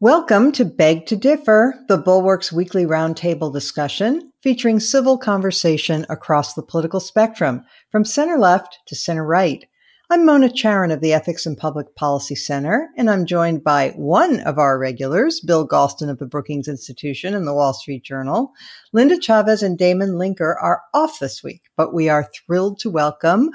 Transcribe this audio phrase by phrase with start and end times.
[0.00, 6.62] Welcome to Beg to Differ, the Bulwark's weekly roundtable discussion featuring civil conversation across the
[6.62, 9.64] political spectrum, from center left to center right.
[10.08, 14.38] I'm Mona Charen of the Ethics and Public Policy Center, and I'm joined by one
[14.42, 18.52] of our regulars, Bill Galston of the Brookings Institution and the Wall Street Journal.
[18.92, 23.50] Linda Chavez and Damon Linker are off this week, but we are thrilled to welcome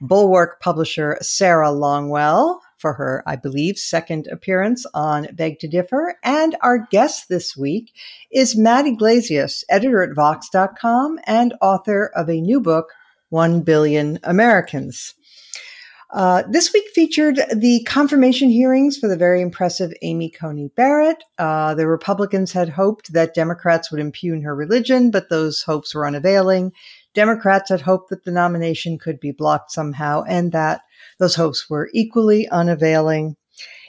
[0.00, 6.16] Bulwark publisher Sarah Longwell, for her, I believe, second appearance on Beg to Differ.
[6.22, 7.92] And our guest this week
[8.30, 12.92] is Matt Yglesias, editor at Vox.com and author of a new book,
[13.28, 15.14] One Billion Americans.
[16.10, 21.22] Uh, this week featured the confirmation hearings for the very impressive Amy Coney Barrett.
[21.36, 26.06] Uh, the Republicans had hoped that Democrats would impugn her religion, but those hopes were
[26.06, 26.72] unavailing.
[27.12, 30.80] Democrats had hoped that the nomination could be blocked somehow, and that
[31.18, 33.36] those hopes were equally unavailing.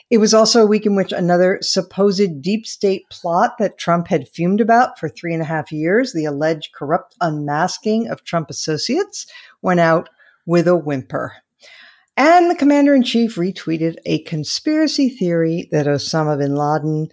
[0.09, 4.27] It was also a week in which another supposed deep state plot that Trump had
[4.27, 9.27] fumed about for three and a half years, the alleged corrupt unmasking of Trump associates,
[9.61, 10.09] went out
[10.47, 11.33] with a whimper.
[12.17, 17.09] And the commander in chief retweeted a conspiracy theory that Osama bin Laden,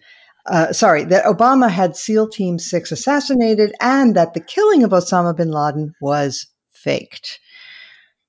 [0.47, 5.37] uh, sorry, that Obama had SEAL Team 6 assassinated and that the killing of Osama
[5.37, 7.41] bin Laden was faked.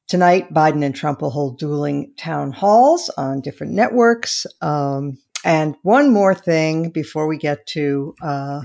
[0.07, 4.45] Tonight, Biden and Trump will hold dueling town halls on different networks.
[4.61, 8.61] Um, and one more thing before we get to uh,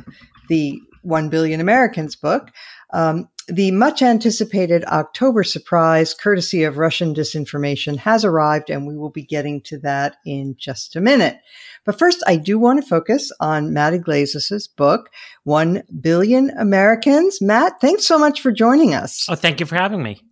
[0.48, 2.50] the 1 Billion Americans book.
[2.92, 9.10] Um, the much anticipated October surprise, courtesy of Russian disinformation, has arrived, and we will
[9.10, 11.38] be getting to that in just a minute.
[11.84, 15.10] But first, I do want to focus on Matt Yglesias' book,
[15.42, 17.42] One Billion Americans.
[17.42, 19.26] Matt, thanks so much for joining us.
[19.28, 20.22] Oh, thank you for having me.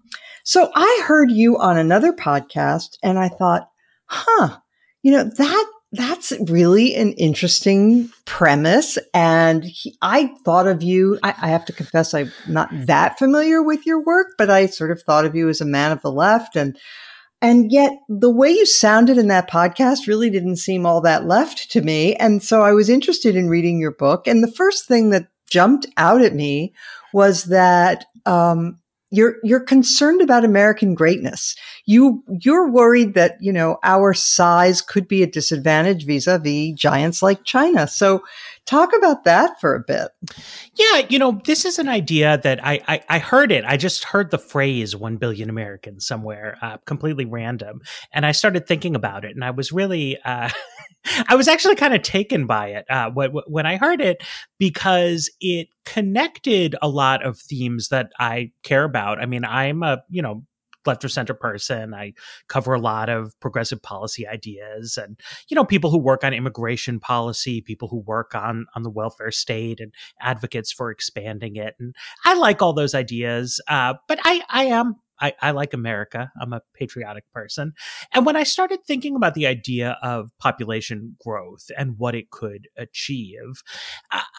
[0.44, 3.68] So I heard you on another podcast and I thought,
[4.06, 4.58] huh,
[5.02, 8.96] you know, that that's really an interesting premise.
[9.12, 13.60] And he, I thought of you, I, I, have to confess, I'm not that familiar
[13.60, 16.12] with your work, but I sort of thought of you as a man of the
[16.12, 16.54] left.
[16.54, 16.78] And,
[17.42, 21.70] and yet the way you sounded in that podcast really didn't seem all that left
[21.72, 22.14] to me.
[22.16, 24.28] And so I was interested in reading your book.
[24.28, 26.72] And the first thing that jumped out at me
[27.12, 28.78] was that, um,
[29.10, 31.56] you're you're concerned about American greatness.
[31.84, 37.44] You you're worried that you know our size could be a disadvantage vis-a-vis giants like
[37.44, 37.88] China.
[37.88, 38.22] So
[38.66, 40.08] talk about that for a bit.
[40.74, 43.64] Yeah, you know, this is an idea that I I, I heard it.
[43.64, 47.80] I just heard the phrase "one billion Americans" somewhere, uh, completely random,
[48.12, 50.18] and I started thinking about it, and I was really.
[50.24, 50.50] Uh,
[51.28, 54.22] I was actually kind of taken by it uh, when, I heard it
[54.58, 59.20] because it connected a lot of themes that I care about.
[59.20, 60.44] I mean, I'm a, you know,
[60.86, 61.94] left or center person.
[61.94, 62.14] I
[62.48, 65.18] cover a lot of progressive policy ideas and,
[65.48, 69.30] you know, people who work on immigration policy, people who work on, on the welfare
[69.30, 71.74] state and advocates for expanding it.
[71.78, 71.94] And
[72.24, 73.60] I like all those ideas.
[73.68, 76.32] Uh, but I, I am I, I like America.
[76.40, 77.72] I'm a patriotic person.
[78.12, 82.68] And when I started thinking about the idea of population growth and what it could
[82.76, 83.62] achieve,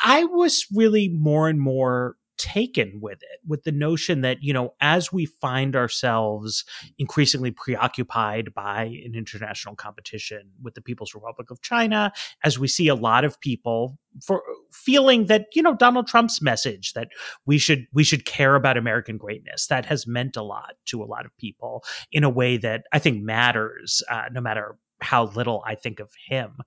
[0.03, 4.73] I was really more and more taken with it, with the notion that, you know,
[4.81, 6.65] as we find ourselves
[6.97, 12.11] increasingly preoccupied by an international competition with the People's Republic of China,
[12.43, 14.41] as we see a lot of people for
[14.71, 17.09] feeling that, you know, Donald Trump's message that
[17.45, 21.05] we should we should care about American greatness, that has meant a lot to a
[21.05, 25.63] lot of people in a way that I think matters, uh, no matter how little
[25.65, 26.57] I think of him.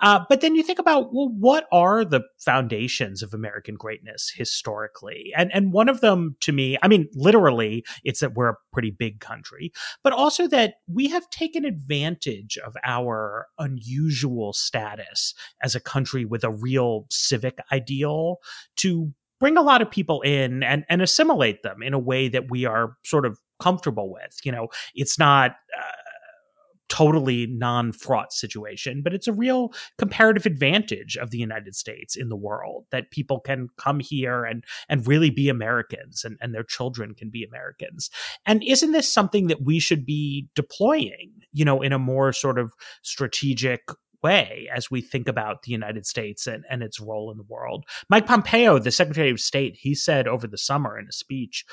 [0.00, 5.32] Uh, but then you think about, well, what are the foundations of American greatness historically?
[5.36, 8.90] And and one of them to me, I mean, literally, it's that we're a pretty
[8.90, 9.72] big country,
[10.02, 16.44] but also that we have taken advantage of our unusual status as a country with
[16.44, 18.38] a real civic ideal
[18.76, 22.50] to bring a lot of people in and, and assimilate them in a way that
[22.50, 24.38] we are sort of comfortable with.
[24.44, 25.52] You know, it's not.
[25.76, 26.03] Uh,
[26.88, 32.36] totally non-fraught situation but it's a real comparative advantage of the united states in the
[32.36, 37.14] world that people can come here and and really be americans and, and their children
[37.14, 38.10] can be americans
[38.46, 42.58] and isn't this something that we should be deploying you know in a more sort
[42.58, 42.72] of
[43.02, 43.80] strategic
[44.24, 47.84] way as we think about the United States and, and its role in the world.
[48.08, 51.64] Mike Pompeo, the Secretary of State, he said over the summer in a speech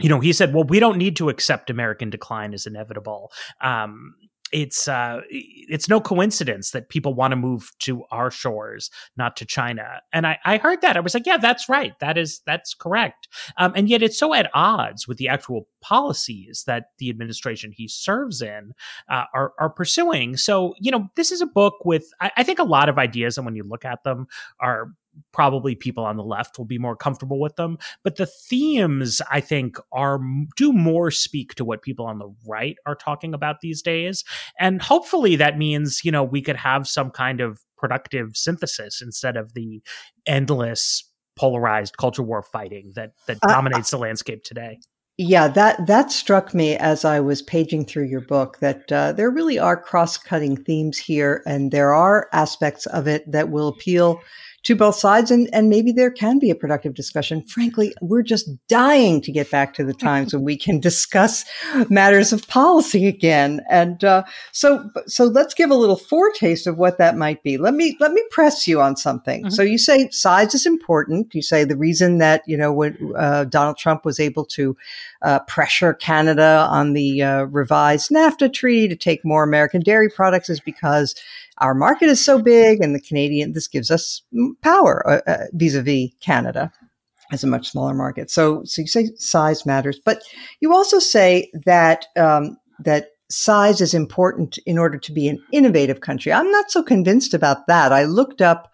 [0.00, 3.32] you know, he said, well, we don't need to accept American decline as inevitable.
[3.60, 4.14] Um,
[4.52, 9.44] it's uh, it's no coincidence that people want to move to our shores, not to
[9.44, 10.00] China.
[10.12, 11.98] And I, I heard that I was like, yeah, that's right.
[11.98, 13.28] That is that's correct.
[13.56, 17.88] Um, and yet it's so at odds with the actual policies that the administration he
[17.88, 18.72] serves in
[19.08, 20.36] uh, are are pursuing.
[20.36, 23.36] So you know, this is a book with I, I think a lot of ideas,
[23.36, 24.28] and when you look at them,
[24.60, 24.92] are
[25.32, 27.78] probably people on the left will be more comfortable with them.
[28.02, 30.18] But the themes i think are
[30.56, 34.24] do more speak to what people on the right are talking about these days.
[34.58, 39.36] And hopefully that means you know we could have some kind of productive synthesis instead
[39.36, 39.82] of the
[40.26, 41.04] endless
[41.36, 44.78] polarized culture war fighting that that uh, dominates the landscape today.
[45.18, 49.30] Yeah, that that struck me as I was paging through your book that uh, there
[49.30, 54.20] really are cross-cutting themes here, and there are aspects of it that will appeal
[54.66, 57.40] to both sides and, and maybe there can be a productive discussion.
[57.42, 61.44] Frankly, we're just dying to get back to the times when we can discuss
[61.88, 63.60] matters of policy again.
[63.70, 67.56] And uh, so so let's give a little foretaste of what that might be.
[67.56, 69.42] Let me let me press you on something.
[69.42, 69.50] Mm-hmm.
[69.50, 71.32] So you say size is important.
[71.32, 74.76] You say the reason that you know when uh, Donald Trump was able to
[75.22, 80.50] uh, pressure Canada on the uh, revised NAFTA treaty to take more American dairy products
[80.50, 81.14] is because
[81.58, 84.22] our market is so big and the Canadian, this gives us
[84.62, 86.70] power uh, uh, vis-a-vis Canada
[87.32, 88.30] as a much smaller market.
[88.30, 90.22] So, so you say size matters, but
[90.60, 96.00] you also say that, um, that size is important in order to be an innovative
[96.00, 96.32] country.
[96.32, 97.92] I'm not so convinced about that.
[97.92, 98.70] I looked up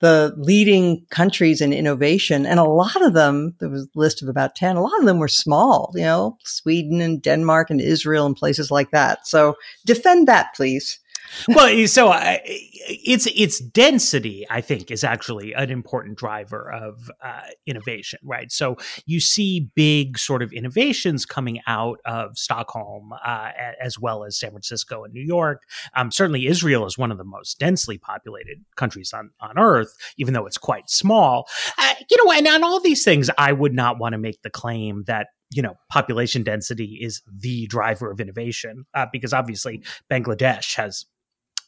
[0.00, 4.28] the leading countries in innovation and a lot of them, there was a list of
[4.28, 8.26] about 10, a lot of them were small, you know, Sweden and Denmark and Israel
[8.26, 9.26] and places like that.
[9.26, 9.56] So
[9.86, 11.00] defend that, please
[11.48, 17.40] well, so uh, it's its density, I think, is actually an important driver of uh,
[17.66, 18.50] innovation, right?
[18.50, 18.76] So
[19.06, 23.50] you see big sort of innovations coming out of Stockholm, uh,
[23.82, 25.62] as well as San Francisco and New York.
[25.94, 30.34] Um, certainly, Israel is one of the most densely populated countries on on Earth, even
[30.34, 31.48] though it's quite small.
[31.78, 34.50] Uh, you know, and on all these things, I would not want to make the
[34.50, 40.76] claim that you know population density is the driver of innovation uh, because obviously Bangladesh
[40.76, 41.04] has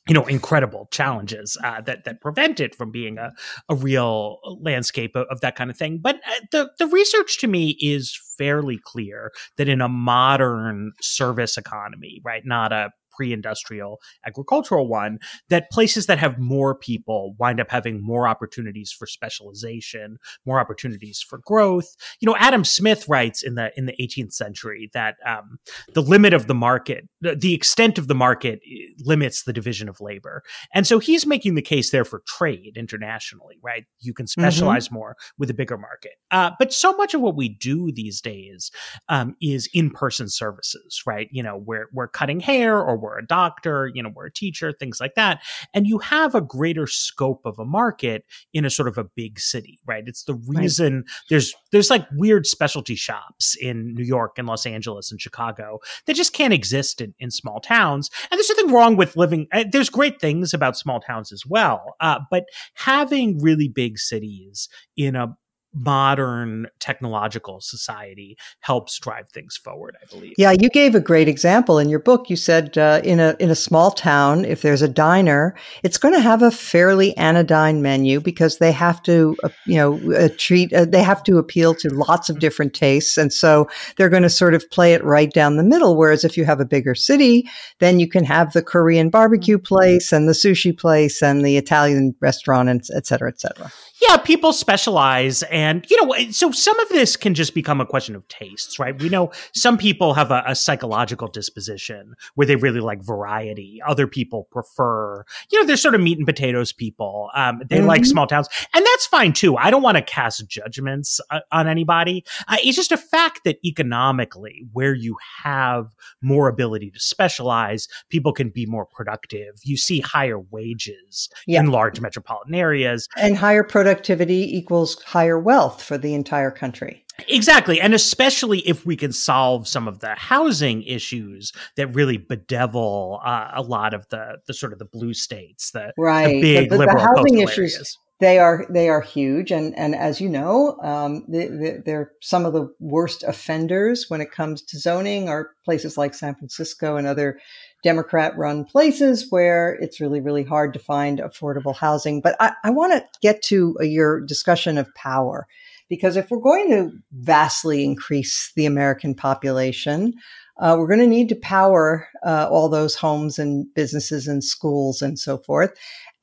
[0.09, 3.33] you know incredible challenges uh, that that prevent it from being a,
[3.69, 5.99] a real landscape of, of that kind of thing.
[5.99, 11.57] But uh, the the research to me is fairly clear that in a modern service
[11.57, 15.19] economy right not a pre-industrial agricultural one
[15.49, 21.21] that places that have more people wind up having more opportunities for specialization more opportunities
[21.21, 25.59] for growth you know adam smith writes in the in the 18th century that um,
[25.95, 29.89] the limit of the market the, the extent of the market eh, limits the division
[29.89, 34.27] of labor and so he's making the case there for trade internationally right you can
[34.27, 34.41] mm-hmm.
[34.41, 34.95] specialize mm-hmm.
[34.95, 38.71] more with a bigger market uh, but so much of what we do these days
[39.09, 43.27] um, is in-person services right you know we're, we're cutting hair or we're we're a
[43.27, 45.41] doctor, you know, we're a teacher, things like that.
[45.75, 49.41] And you have a greater scope of a market in a sort of a big
[49.41, 50.05] city, right?
[50.07, 51.05] It's the reason right.
[51.31, 56.15] there's there's like weird specialty shops in New York and Los Angeles and Chicago that
[56.15, 58.11] just can't exist in, in small towns.
[58.31, 59.47] And there's nothing wrong with living.
[59.53, 62.45] Uh, there's great things about small towns as well, uh, but
[62.75, 65.37] having really big cities in a
[65.75, 70.35] modern technological society helps drive things forward i believe.
[70.39, 71.79] Yeah you gave a great example.
[71.79, 74.89] In your book you said uh, in a in a small town if there's a
[74.89, 79.77] diner it's going to have a fairly anodyne menu because they have to uh, you
[79.77, 83.19] know uh, treat uh, they have to appeal to lots of different tastes.
[83.19, 85.97] And so they're going to sort of play it right down the middle.
[85.97, 87.49] Whereas if you have a bigger city
[87.79, 92.15] then you can have the korean barbecue place and the sushi place and the italian
[92.21, 93.71] restaurant and et cetera et cetera
[94.01, 95.43] yeah, people specialize.
[95.45, 98.99] And, you know, so some of this can just become a question of tastes, right?
[99.01, 103.81] We know some people have a, a psychological disposition where they really like variety.
[103.87, 107.31] Other people prefer, you know, they're sort of meat and potatoes people.
[107.35, 107.87] Um, they mm-hmm.
[107.87, 108.49] like small towns.
[108.73, 109.57] And that's fine too.
[109.57, 112.25] I don't want to cast judgments uh, on anybody.
[112.47, 118.33] Uh, it's just a fact that economically, where you have more ability to specialize, people
[118.33, 119.57] can be more productive.
[119.65, 121.61] You see higher wages yeah.
[121.61, 127.05] in large metropolitan areas and higher productivity productivity equals higher wealth for the entire country.
[127.27, 127.81] Exactly.
[127.81, 133.51] And especially if we can solve some of the housing issues that really bedevil uh,
[133.55, 136.27] a lot of the, the sort of the blue states, the, right.
[136.27, 137.75] the big the, the, liberal the housing issues.
[137.75, 137.99] Areas.
[138.21, 142.53] They are they are huge, and and as you know, um, they, they're some of
[142.53, 145.29] the worst offenders when it comes to zoning.
[145.29, 147.39] Are places like San Francisco and other
[147.83, 152.21] Democrat run places where it's really, really hard to find affordable housing.
[152.21, 155.47] But I, I want to get to uh, your discussion of power,
[155.89, 160.15] because if we're going to vastly increase the American population,
[160.61, 165.03] Uh, we're going to need to power uh, all those homes and businesses and schools
[165.03, 165.71] and so forth.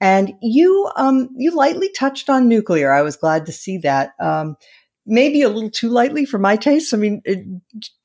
[0.01, 2.91] And you, um, you lightly touched on nuclear.
[2.91, 4.09] I was glad to see that.
[4.19, 4.57] Um,
[5.05, 6.93] maybe a little too lightly for my taste.
[6.93, 7.45] I mean, it,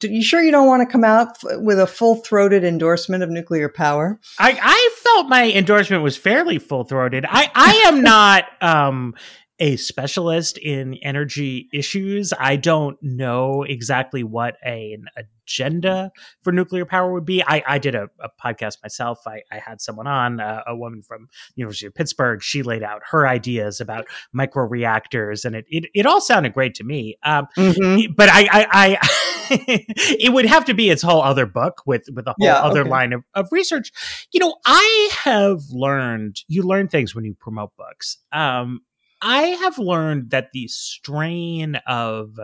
[0.03, 3.69] you sure you don't want to come out with a full throated endorsement of nuclear
[3.69, 4.21] power?
[4.39, 7.25] I, I felt my endorsement was fairly full throated.
[7.29, 9.15] I, I am not, um,
[9.61, 12.33] a specialist in energy issues.
[12.39, 16.11] I don't know exactly what a, an agenda
[16.43, 17.43] for nuclear power would be.
[17.43, 19.21] I, I did a, a, podcast myself.
[19.27, 22.43] I, I had someone on, uh, a woman from University of Pittsburgh.
[22.43, 26.75] She laid out her ideas about micro reactors, and it, it, it all sounded great
[26.77, 27.17] to me.
[27.23, 28.13] Um, mm-hmm.
[28.17, 29.09] But I, I, I
[29.51, 32.83] it would have to be its whole other book with with a whole yeah, other
[32.83, 32.91] okay.
[32.91, 33.91] line of, of research.
[34.33, 38.19] You know, I have learned you learn things when you promote books.
[38.33, 38.81] Um,
[39.23, 42.39] I have learned that the strain of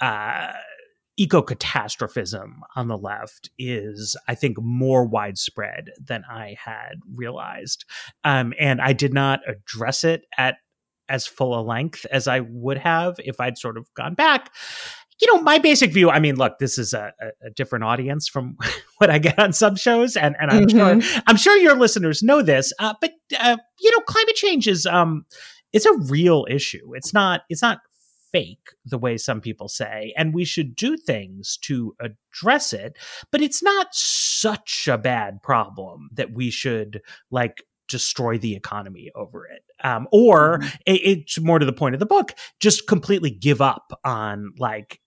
[0.00, 0.52] uh,
[1.16, 7.84] eco catastrophism on the left is, I think, more widespread than I had realized.
[8.24, 10.56] Um, and I did not address it at
[11.08, 14.50] as full a length as I would have if I'd sort of gone back.
[15.20, 18.56] You know, my basic view, I mean, look, this is a, a different audience from
[18.98, 21.00] what I get on some shows, and, and I'm mm-hmm.
[21.00, 24.86] sure I'm sure your listeners know this, uh, but uh, you know, climate change is
[24.86, 25.24] um,
[25.74, 26.94] it's a real issue.
[26.94, 27.80] It's not it's not
[28.32, 32.98] fake the way some people say and we should do things to address it
[33.30, 37.00] but it's not such a bad problem that we should
[37.30, 40.76] like destroy the economy over it um, or mm-hmm.
[40.84, 45.00] it, it's more to the point of the book just completely give up on like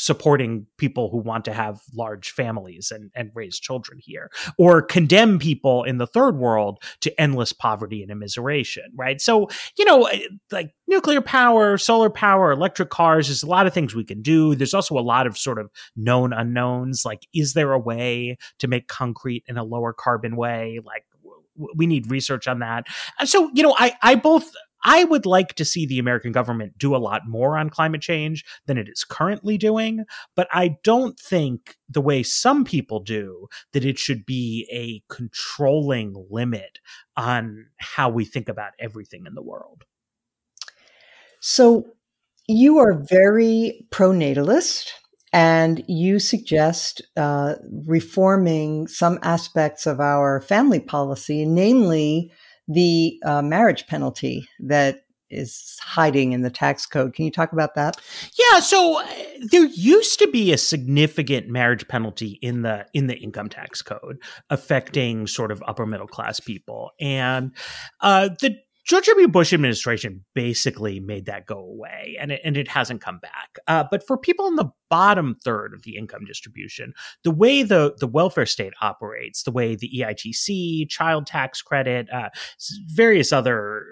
[0.00, 5.38] supporting people who want to have large families and, and raise children here, or condemn
[5.38, 9.20] people in the third world to endless poverty and immiseration, right?
[9.20, 10.08] So, you know,
[10.52, 14.54] like nuclear power, solar power, electric cars, there's a lot of things we can do.
[14.54, 17.04] There's also a lot of sort of known unknowns.
[17.04, 20.78] Like, is there a way to make concrete in a lower carbon way?
[20.84, 21.04] Like,
[21.74, 22.86] we need research on that.
[23.24, 24.48] So, you know, I, I both
[24.84, 28.44] I would like to see the American government do a lot more on climate change
[28.66, 30.04] than it is currently doing,
[30.36, 36.14] but I don't think the way some people do that it should be a controlling
[36.30, 36.78] limit
[37.16, 39.84] on how we think about everything in the world.
[41.40, 41.86] So
[42.46, 44.92] you are very pro-natalist
[45.32, 47.56] and you suggest uh,
[47.86, 52.32] reforming some aspects of our family policy, namely
[52.68, 57.14] the uh, marriage penalty that is hiding in the tax code.
[57.14, 57.96] Can you talk about that?
[58.38, 59.06] Yeah, so uh,
[59.50, 64.18] there used to be a significant marriage penalty in the in the income tax code
[64.50, 67.52] affecting sort of upper middle class people, and
[68.00, 68.56] uh, the
[68.88, 69.28] George W.
[69.28, 73.58] Bush administration basically made that go away, and it, and it hasn't come back.
[73.66, 77.94] Uh, but for people in the bottom third of the income distribution, the way the
[77.98, 82.30] the welfare state operates, the way the EITC, child tax credit, uh,
[82.86, 83.84] various other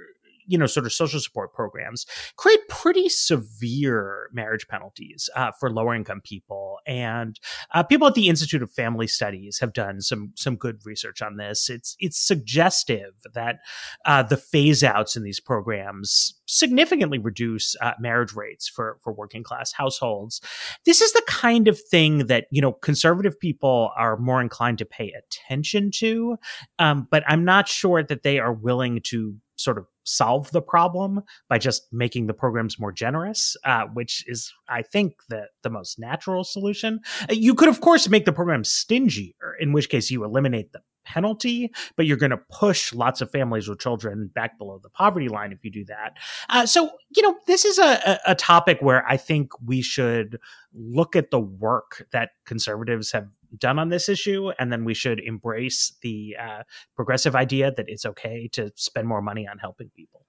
[0.47, 5.95] you know, sort of social support programs create pretty severe marriage penalties uh, for lower
[5.95, 6.79] income people.
[6.87, 7.39] And
[7.75, 11.37] uh, people at the Institute of Family Studies have done some some good research on
[11.37, 11.69] this.
[11.69, 13.59] It's it's suggestive that
[14.05, 19.43] uh, the phase outs in these programs significantly reduce uh, marriage rates for for working
[19.43, 20.41] class households.
[20.85, 24.85] This is the kind of thing that you know conservative people are more inclined to
[24.85, 26.37] pay attention to,
[26.79, 31.21] um, but I'm not sure that they are willing to sort of solve the problem
[31.49, 35.99] by just making the programs more generous, uh, which is, I think, the the most
[35.99, 37.01] natural solution.
[37.23, 40.81] Uh, you could, of course, make the program stingier, in which case you eliminate the
[41.05, 45.29] penalty, but you're going to push lots of families with children back below the poverty
[45.29, 46.17] line if you do that.
[46.49, 50.39] Uh, so, you know, this is a, a topic where I think we should
[50.75, 55.21] look at the work that conservatives have done on this issue, and then we should
[55.21, 56.63] embrace the uh,
[56.95, 60.25] progressive idea that it's okay to spend more money on helping people.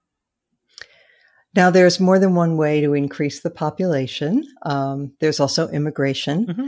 [1.55, 4.43] Now, there's more than one way to increase the population.
[4.63, 6.45] Um, there's also immigration.
[6.45, 6.67] Mm-hmm.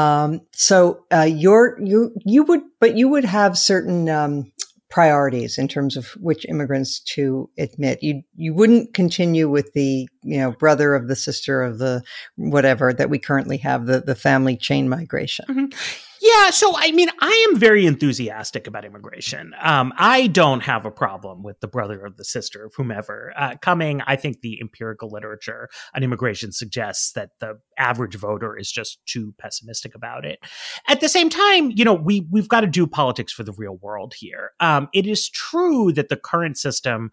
[0.00, 4.52] Um, so uh, you're you you would, but you would have certain um,
[4.90, 8.02] priorities in terms of which immigrants to admit.
[8.02, 12.02] You you wouldn't continue with the you know brother of the sister of the
[12.36, 15.44] whatever that we currently have the the family chain migration.
[15.48, 15.98] Mm-hmm.
[16.20, 19.54] Yeah, so I mean, I am very enthusiastic about immigration.
[19.60, 23.54] Um, I don't have a problem with the brother or the sister of whomever uh,
[23.60, 24.02] coming.
[24.06, 29.34] I think the empirical literature on immigration suggests that the average voter is just too
[29.38, 30.38] pessimistic about it.
[30.88, 33.76] At the same time, you know, we we've got to do politics for the real
[33.76, 34.52] world here.
[34.60, 37.10] Um, it is true that the current system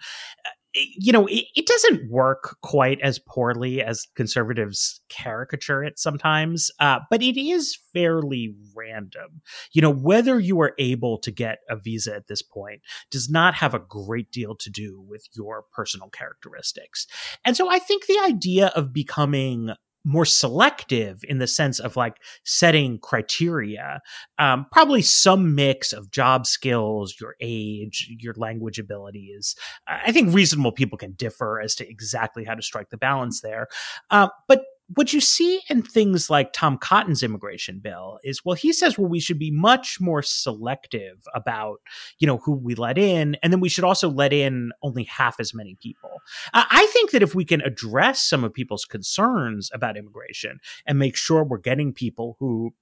[0.76, 7.00] you know, it, it, doesn't work quite as poorly as conservatives caricature it sometimes, uh,
[7.10, 9.42] but it is fairly random.
[9.74, 13.56] You know, whether you are able to get a visa at this point does not
[13.56, 17.08] have a great deal to do with your personal characteristics.
[17.46, 19.72] And so I think the idea of becoming
[20.06, 24.02] more selective in the sense of like setting criteria.
[24.38, 29.56] Um, probably some mix of job skills your age your language abilities.
[29.88, 33.68] I think reasonable people can differ as to exactly how to strike the balance there.
[34.12, 38.72] Uh, but what you see in things like Tom Cotton's immigration bill is, well, he
[38.72, 41.78] says, well, we should be much more selective about,
[42.20, 45.40] you know, who we let in, and then we should also let in only half
[45.40, 46.22] as many people.
[46.54, 51.00] Uh, I think that if we can address some of people's concerns about immigration and
[51.00, 52.74] make sure we're getting people who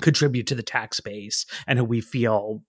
[0.00, 2.62] contribute to the tax base and who we feel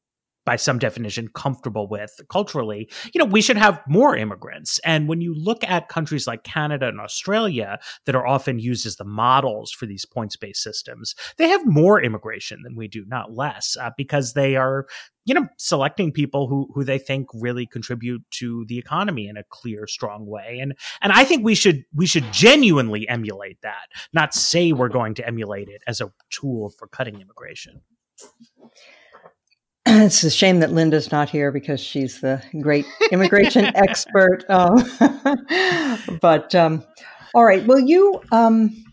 [0.46, 4.80] by some definition comfortable with culturally you know we should have more immigrants.
[4.86, 8.96] And when you look at countries like canada and australia that are often used as
[8.96, 13.34] the models for these points based systems they have more immigration than we do not
[13.34, 14.86] less uh, because they are
[15.26, 19.44] you know selecting people who who they think really contribute to the economy in a
[19.50, 20.60] clear strong way.
[20.62, 25.14] And and I think we should we should genuinely emulate that not say we're going
[25.16, 27.82] to emulate it as a tool for cutting immigration
[29.86, 34.46] it's a shame that Linda's not here because she's the great immigration expert.
[34.50, 34.84] Um,
[36.22, 36.84] but um,
[37.34, 38.86] all right, well, you um,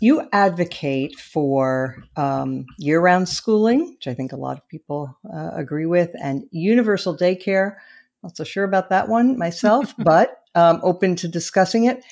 [0.00, 5.86] you advocate for um, year-round schooling, which I think a lot of people uh, agree
[5.86, 7.76] with, and universal daycare.
[8.22, 12.04] Not so sure about that one myself, but um, open to discussing it.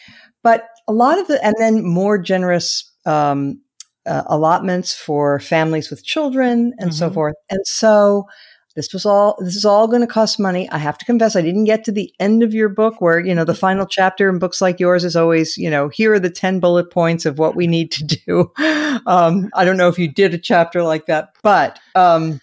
[0.42, 3.60] But a lot of the, and then more generous um,
[4.06, 6.98] uh, allotments for families with children and mm-hmm.
[6.98, 7.34] so forth.
[7.50, 8.26] And so
[8.74, 10.68] this was all this is all going to cost money.
[10.70, 13.34] I have to confess I didn't get to the end of your book where, you
[13.34, 16.30] know, the final chapter in books like yours is always, you know, here are the
[16.30, 18.52] 10 bullet points of what we need to do.
[19.04, 22.40] Um, I don't know if you did a chapter like that, but um,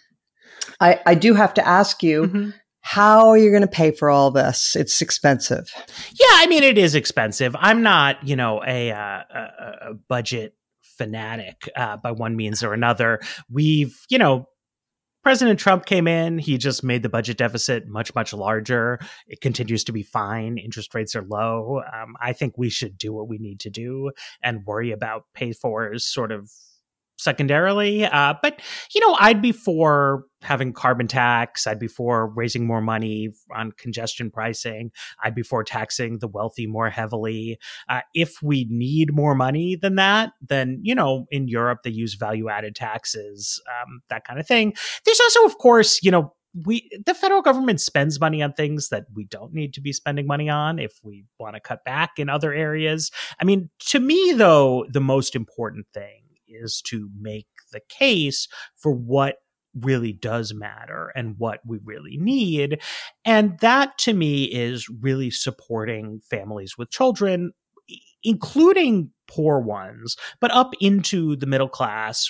[0.79, 2.50] I, I do have to ask you mm-hmm
[2.86, 4.75] how are you going to pay for all this?
[4.75, 5.74] It's expensive.
[6.20, 7.55] Yeah, I mean, it is expensive.
[7.58, 10.53] I'm not, you know, a, uh, a, a budget
[10.97, 13.19] fanatic uh, by one means or another.
[13.50, 14.47] We've, you know,
[15.23, 18.99] President Trump came in, he just made the budget deficit much, much larger.
[19.25, 20.58] It continues to be fine.
[20.58, 21.82] Interest rates are low.
[21.93, 25.53] Um, I think we should do what we need to do and worry about pay
[25.53, 26.51] fors sort of
[27.17, 28.06] secondarily.
[28.06, 28.60] Uh, but,
[28.93, 31.67] you know, I'd be for having carbon tax.
[31.67, 34.91] I'd be for raising more money on congestion pricing.
[35.23, 37.60] I'd be for taxing the wealthy more heavily.
[37.88, 42.15] Uh, if we need more money than that, then, you know, in Europe, they use
[42.15, 44.73] value added taxes, um, that kind of thing.
[45.06, 46.34] There's also, of course, you know,
[46.65, 50.28] we the federal government spends money on things that we don't need to be spending
[50.28, 53.10] money on if we want to cut back in other areas.
[53.41, 56.21] I mean, to me though, the most important thing
[56.54, 59.38] is to make the case for what
[59.76, 62.80] really does matter and what we really need.
[63.26, 67.54] And that to me is really supporting families with children,
[68.24, 72.29] including poor ones, but up into the middle class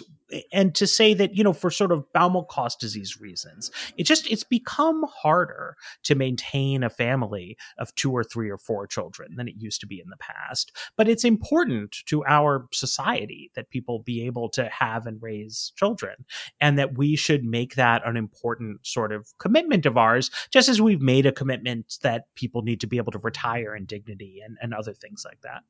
[0.52, 4.44] and to say that you know for sort of Baumol-Cost disease reasons it just it's
[4.44, 9.56] become harder to maintain a family of two or three or four children than it
[9.58, 10.72] used to be in the past.
[10.96, 16.26] But it's important to our society that people be able to have and raise children
[16.60, 20.82] and that we should make that an important sort of commitment of ours just as
[20.82, 24.58] we've made a commitment that people need to be able to retire in dignity and,
[24.62, 25.64] and other things like that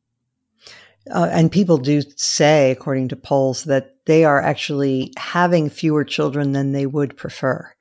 [1.11, 6.51] uh, and people do say, according to polls, that they are actually having fewer children
[6.51, 7.73] than they would prefer.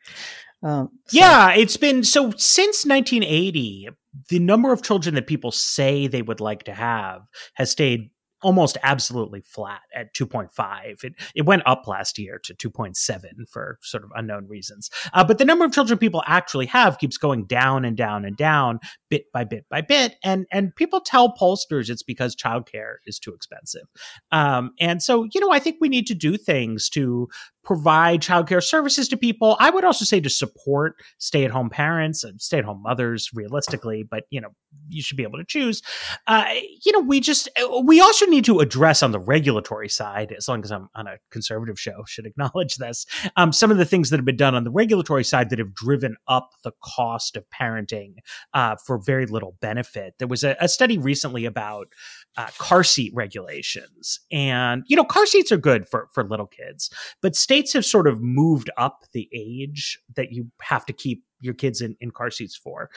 [0.63, 1.19] Um, so.
[1.19, 3.89] Yeah, it's been so since 1980,
[4.29, 7.23] the number of children that people say they would like to have
[7.55, 8.11] has stayed
[8.43, 11.05] almost absolutely flat at 2.5.
[11.05, 14.91] It, it went up last year to 2.7 for sort of unknown reasons.
[15.13, 18.37] Uh, but the number of children people actually have keeps going down and down and
[18.37, 20.17] down bit by bit by bit.
[20.25, 23.87] And, and people tell pollsters it's because childcare is too expensive.
[24.31, 27.29] Um, and so, you know, I think we need to do things to
[27.65, 29.57] provide childcare services to people.
[29.61, 33.31] I would also say to support stay at home parents and stay at home mothers
[33.33, 34.51] realistically, but you know,
[34.89, 35.83] you should be able to choose.
[36.27, 36.45] Uh,
[36.85, 37.49] you know, we just,
[37.85, 41.19] we also need to address on the regulatory side, as long as I'm on a
[41.31, 44.65] conservative show, should acknowledge this, um, some of the things that have been done on
[44.65, 48.15] the regulatory side that have driven up the cost of parenting
[48.55, 50.15] uh, for very little benefit.
[50.19, 51.89] There was a, a study recently about
[52.37, 54.21] uh, car seat regulations.
[54.31, 56.91] And, you know, car seats are good for, for little kids,
[57.21, 61.55] but states have sort of moved up the age that you have to keep your
[61.55, 62.89] kids in, in car seats for,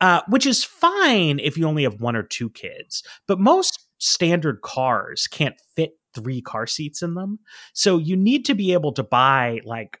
[0.00, 3.02] uh, which is fine if you only have one or two kids.
[3.26, 7.38] But most standard cars can't fit three car seats in them.
[7.72, 9.98] So you need to be able to buy like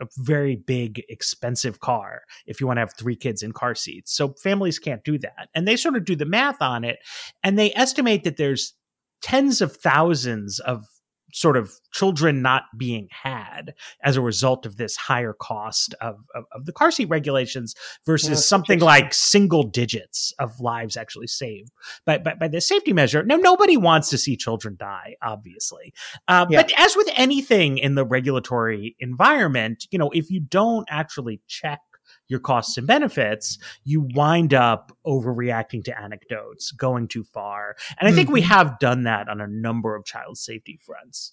[0.00, 4.16] a very big, expensive car if you want to have three kids in car seats.
[4.16, 5.48] So families can't do that.
[5.54, 6.98] And they sort of do the math on it
[7.42, 8.74] and they estimate that there's
[9.22, 10.84] tens of thousands of
[11.32, 16.44] sort of children not being had as a result of this higher cost of, of,
[16.52, 17.74] of the car seat regulations
[18.06, 21.70] versus yeah, something like single digits of lives actually saved
[22.04, 23.22] by, by, by the safety measure.
[23.22, 25.92] Now, nobody wants to see children die, obviously.
[26.26, 26.62] Uh, yeah.
[26.62, 31.80] But as with anything in the regulatory environment, you know, if you don't actually check
[32.28, 37.76] your costs and benefits, you wind up overreacting to anecdotes, going too far.
[37.98, 38.34] And I think mm-hmm.
[38.34, 41.32] we have done that on a number of child safety fronts.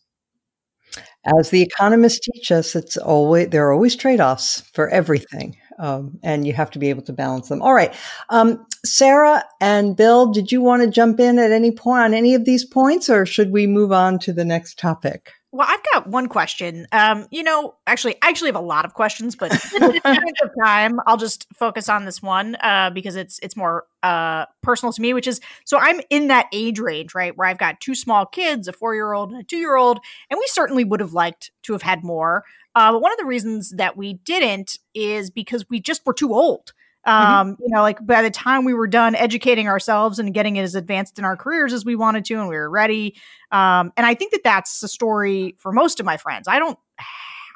[1.37, 6.47] As the economists teach us, it's always there are always trade-offs for everything, um, and
[6.47, 7.61] you have to be able to balance them.
[7.61, 7.93] All right,
[8.29, 12.33] um, Sarah and Bill, did you want to jump in at any point on any
[12.33, 15.33] of these points, or should we move on to the next topic?
[15.55, 16.85] Well, I've got one question.
[16.91, 21.15] Um, you know, actually, I actually have a lot of questions, but of time, I'll
[21.15, 25.13] just focus on this one uh, because it's it's more uh, personal to me.
[25.13, 28.67] Which is, so I'm in that age range, right, where I've got two small kids,
[28.67, 31.51] a four year old and a two year old, and we certainly would have liked
[31.63, 32.43] to have had more.
[32.75, 36.33] Uh, but one of the reasons that we didn't is because we just were too
[36.33, 36.73] old.
[37.07, 37.33] Mm-hmm.
[37.33, 37.63] Um, mm-hmm.
[37.63, 40.75] you know, like by the time we were done educating ourselves and getting it as
[40.75, 43.15] advanced in our careers as we wanted to, and we were ready.
[43.51, 46.47] Um, and I think that that's the story for most of my friends.
[46.47, 46.77] I don't,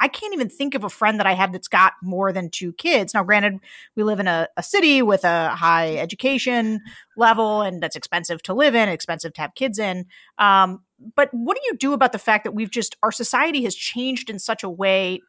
[0.02, 2.72] I can't even think of a friend that I have that's got more than two
[2.74, 3.14] kids.
[3.14, 3.60] Now, granted,
[3.96, 6.80] we live in a, a city with a high education
[7.18, 10.06] level, and that's expensive to live in, expensive to have kids in.
[10.38, 10.84] Um,
[11.16, 14.30] but what do you do about the fact that we've just our society has changed
[14.30, 15.22] in such a way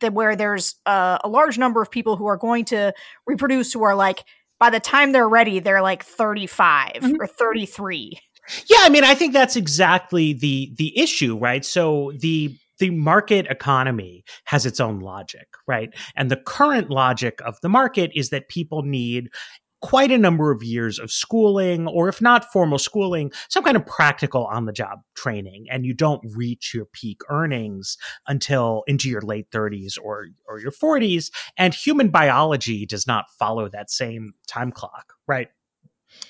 [0.00, 2.92] that where there's a large number of people who are going to
[3.26, 4.24] reproduce who are like
[4.58, 7.12] by the time they're ready they're like 35 mm-hmm.
[7.20, 8.18] or 33
[8.68, 13.46] yeah i mean i think that's exactly the the issue right so the the market
[13.46, 15.90] economy has its own logic, right?
[16.16, 19.30] And the current logic of the market is that people need
[19.84, 23.84] quite a number of years of schooling, or if not formal schooling, some kind of
[23.84, 25.66] practical on the job training.
[25.70, 30.72] And you don't reach your peak earnings until into your late 30s or, or your
[30.72, 31.30] 40s.
[31.58, 35.48] And human biology does not follow that same time clock, right?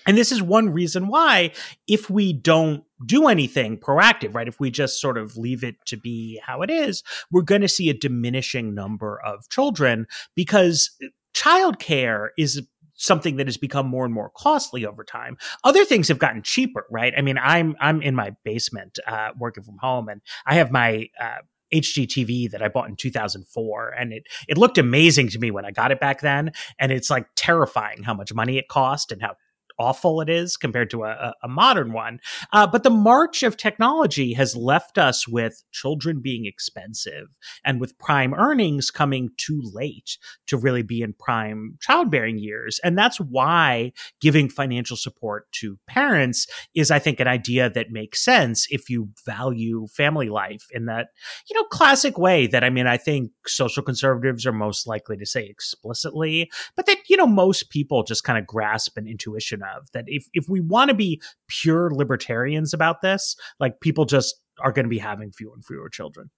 [0.04, 1.52] And this is one reason why,
[1.86, 5.96] if we don't do anything proactive, right, if we just sort of leave it to
[5.96, 10.90] be how it is, we're going to see a diminishing number of children because
[11.36, 15.36] childcare is something that has become more and more costly over time.
[15.62, 17.12] Other things have gotten cheaper, right?
[17.16, 21.08] I mean, I'm I'm in my basement uh, working from home, and I have my
[21.20, 21.38] uh,
[21.72, 25.70] HDTV that I bought in 2004, and it it looked amazing to me when I
[25.70, 29.36] got it back then, and it's like terrifying how much money it cost and how
[29.78, 32.20] awful it is compared to a, a modern one.
[32.52, 37.28] Uh, but the march of technology has left us with children being expensive
[37.64, 42.80] and with prime earnings coming too late to really be in prime childbearing years.
[42.84, 48.24] And that's why giving financial support to parents is, I think, an idea that makes
[48.24, 51.08] sense if you value family life in that,
[51.48, 55.26] you know, classic way that, I mean, I think social conservatives are most likely to
[55.26, 59.90] say explicitly, but that, you know, most people just kind of grasp an intuition of.
[59.92, 64.72] That if if we want to be pure libertarians about this, like people just are
[64.72, 66.30] going to be having fewer and fewer children.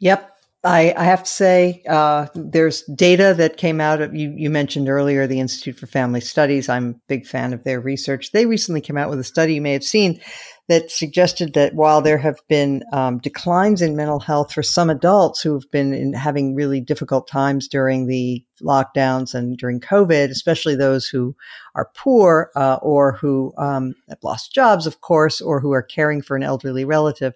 [0.00, 0.32] Yep.
[0.64, 4.34] I, I have to say, uh, there's data that came out of you.
[4.36, 6.68] You mentioned earlier the Institute for Family Studies.
[6.68, 8.32] I'm a big fan of their research.
[8.32, 10.20] They recently came out with a study you may have seen
[10.68, 15.40] that suggested that while there have been um, declines in mental health for some adults
[15.40, 20.74] who have been in, having really difficult times during the lockdowns and during COVID, especially
[20.74, 21.36] those who
[21.76, 26.20] are poor uh, or who um, have lost jobs, of course, or who are caring
[26.20, 27.34] for an elderly relative,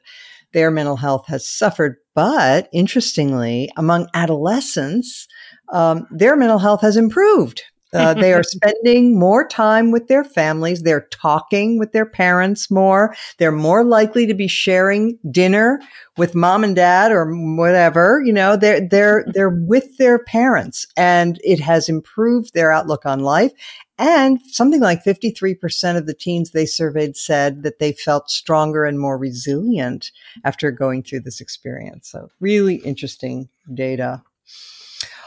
[0.53, 1.97] their mental health has suffered.
[2.15, 5.29] But interestingly, among adolescents,
[5.73, 7.63] um, their mental health has improved.
[7.93, 10.83] Uh, they are spending more time with their families.
[10.83, 13.15] They're talking with their parents more.
[13.39, 15.81] They're more likely to be sharing dinner
[16.17, 18.23] with mom and dad or whatever.
[18.25, 23.21] You know, they're, they're, they're with their parents and it has improved their outlook on
[23.21, 23.53] life.
[23.99, 28.99] And something like 53% of the teens they surveyed said that they felt stronger and
[28.99, 30.11] more resilient
[30.43, 32.09] after going through this experience.
[32.09, 34.23] So really interesting data.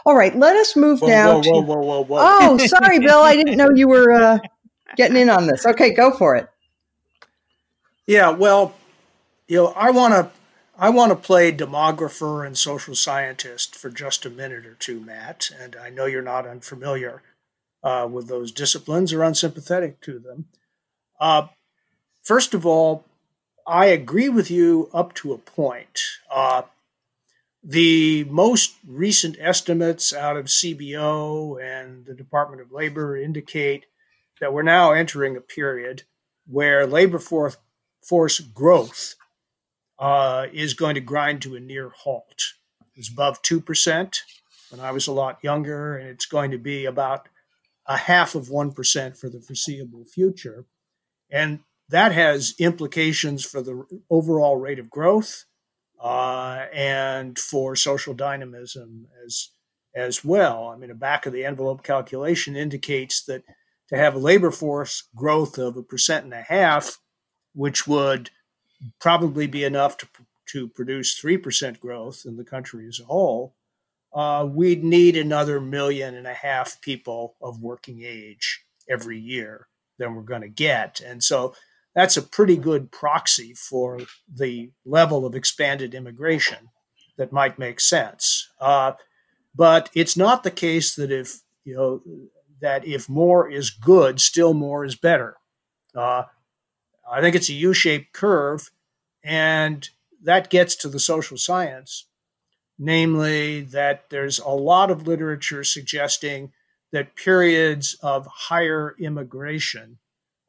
[0.05, 1.35] All right, let us move whoa, now.
[1.35, 3.21] Whoa, to, whoa, whoa, oh, sorry, Bill.
[3.21, 4.11] I didn't know you were.
[4.11, 4.39] Uh,
[4.95, 5.65] getting in on this.
[5.65, 6.49] Okay, go for it.
[8.05, 8.75] Yeah, well,
[9.47, 10.29] you know, I want to
[10.77, 15.51] I want to play demographer and social scientist for just a minute or two, Matt.
[15.59, 17.21] And I know you're not unfamiliar
[17.83, 20.45] uh, with those disciplines or unsympathetic to them.
[21.19, 21.47] Uh,
[22.23, 23.05] first of all,
[23.67, 26.01] I agree with you up to a point.
[26.29, 26.63] Uh,
[27.63, 33.85] the most recent estimates out of CBO and the Department of Labor indicate
[34.41, 36.03] that we're now entering a period
[36.45, 39.15] where labor force, growth
[39.97, 42.43] uh, is going to grind to a near halt.
[42.95, 44.19] It's above 2%
[44.69, 47.29] when I was a lot younger, and it's going to be about
[47.87, 50.65] a half of 1% for the foreseeable future.
[51.29, 55.45] And that has implications for the overall rate of growth
[56.03, 59.49] uh, and for social dynamism as
[59.95, 60.67] as well.
[60.67, 63.43] I mean, a back of the envelope calculation indicates that
[63.89, 66.97] to have a labor force growth of a percent and a half,
[67.53, 68.31] which would
[68.99, 70.07] probably be enough to
[70.51, 73.55] to produce three percent growth in the country as a whole,
[74.13, 79.67] uh, we'd need another million and a half people of working age every year
[79.99, 81.55] than we're going to get, and so
[81.95, 83.99] that's a pretty good proxy for
[84.33, 86.69] the level of expanded immigration
[87.17, 88.49] that might make sense.
[88.59, 88.93] Uh,
[89.55, 92.01] but it's not the case that if you know
[92.61, 95.37] that if more is good, still more is better.
[95.93, 96.23] Uh,
[97.09, 98.71] I think it's a U-shaped curve,
[99.23, 99.87] and
[100.23, 102.05] that gets to the social science,
[102.79, 106.51] namely that there's a lot of literature suggesting
[106.91, 109.97] that periods of higher immigration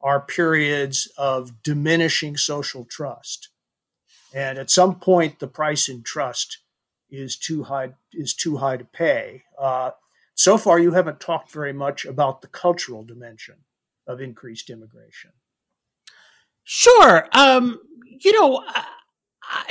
[0.05, 3.49] are periods of diminishing social trust.
[4.35, 6.59] And at some point, the price in trust
[7.09, 9.43] is too high is too high to pay.
[9.59, 9.91] Uh,
[10.35, 13.55] so far, you haven't talked very much about the cultural dimension
[14.05, 15.31] of increased immigration.
[16.63, 17.27] Sure.
[17.31, 18.63] Um, you know,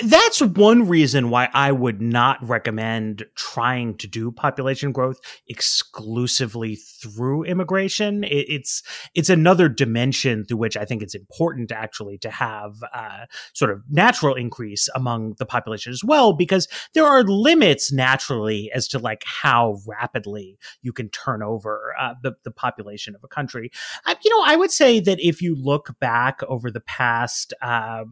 [0.04, 7.44] that's one reason why I would not recommend trying to do population growth exclusively through
[7.44, 8.24] immigration.
[8.24, 8.82] it's
[9.14, 13.82] it's another dimension through which I think it's important actually to have uh, sort of
[13.90, 19.22] natural increase among the population as well, because there are limits naturally as to like
[19.26, 23.70] how rapidly you can turn over uh, the the population of a country.
[24.06, 27.52] Uh, you know, I would say that if you look back over the past.
[27.60, 28.04] Uh,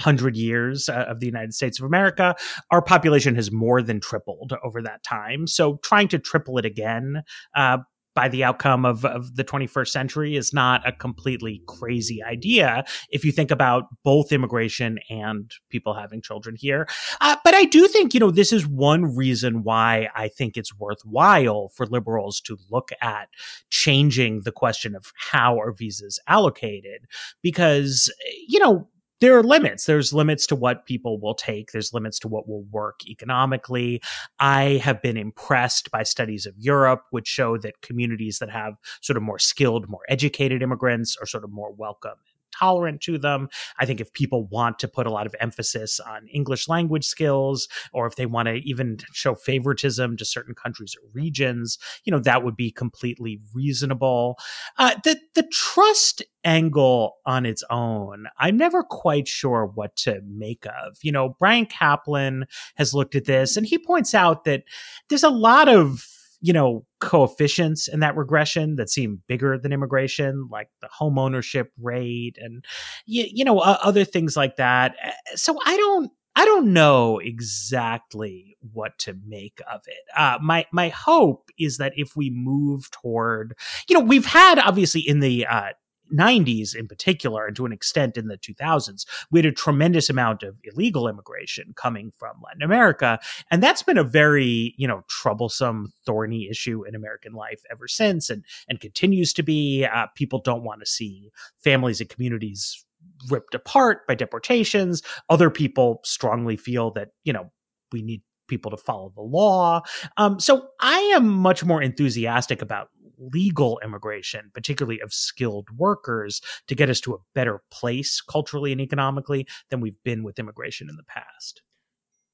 [0.00, 2.34] hundred years uh, of the United States of America,
[2.70, 5.46] our population has more than tripled over that time.
[5.46, 7.22] So trying to triple it again
[7.54, 7.78] uh,
[8.14, 13.24] by the outcome of, of the 21st century is not a completely crazy idea if
[13.24, 16.88] you think about both immigration and people having children here.
[17.20, 20.76] Uh, but I do think, you know, this is one reason why I think it's
[20.76, 23.28] worthwhile for liberals to look at
[23.70, 27.06] changing the question of how are visas allocated
[27.42, 28.12] because,
[28.48, 28.88] you know,
[29.20, 29.84] there are limits.
[29.84, 31.72] There's limits to what people will take.
[31.72, 34.00] There's limits to what will work economically.
[34.38, 39.16] I have been impressed by studies of Europe, which show that communities that have sort
[39.16, 42.18] of more skilled, more educated immigrants are sort of more welcome
[42.58, 43.48] tolerant to them.
[43.78, 47.68] I think if people want to put a lot of emphasis on English language skills,
[47.92, 52.18] or if they want to even show favoritism to certain countries or regions, you know,
[52.20, 54.38] that would be completely reasonable.
[54.78, 60.64] Uh, the the trust angle on its own, I'm never quite sure what to make
[60.66, 60.96] of.
[61.02, 62.44] You know, Bryan Caplan
[62.76, 64.64] has looked at this and he points out that
[65.08, 66.06] there's a lot of
[66.40, 71.70] you know, coefficients in that regression that seem bigger than immigration, like the home ownership
[71.80, 72.64] rate and,
[73.06, 74.94] you, you know, uh, other things like that.
[75.34, 79.98] So I don't, I don't know exactly what to make of it.
[80.16, 83.54] Uh, my my hope is that if we move toward,
[83.88, 85.70] you know, we've had obviously in the uh,
[86.12, 90.42] 90s in particular, and to an extent in the 2000s, we had a tremendous amount
[90.42, 93.18] of illegal immigration coming from Latin America.
[93.50, 98.30] And that's been a very, you know, troublesome, thorny issue in American life ever since
[98.30, 99.84] and, and continues to be.
[99.84, 101.30] Uh, people don't want to see
[101.62, 102.84] families and communities
[103.28, 105.02] ripped apart by deportations.
[105.28, 107.50] Other people strongly feel that, you know,
[107.92, 109.80] we need people to follow the law.
[110.16, 112.88] Um, so I am much more enthusiastic about
[113.20, 118.80] legal immigration, particularly of skilled workers, to get us to a better place culturally and
[118.80, 121.62] economically than we've been with immigration in the past.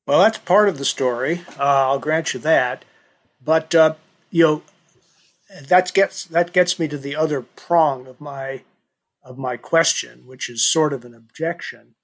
[0.06, 1.42] Well, that's part of the story.
[1.58, 2.84] Uh, I'll grant you that,
[3.42, 3.94] but uh,
[4.30, 4.62] you know
[5.68, 8.62] that gets that gets me to the other prong of my
[9.24, 11.96] of my question, which is sort of an objection.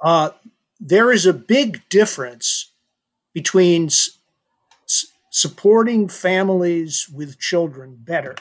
[0.00, 0.30] Uh,
[0.78, 2.72] there is a big difference
[3.32, 3.88] between
[5.34, 8.36] supporting families with children better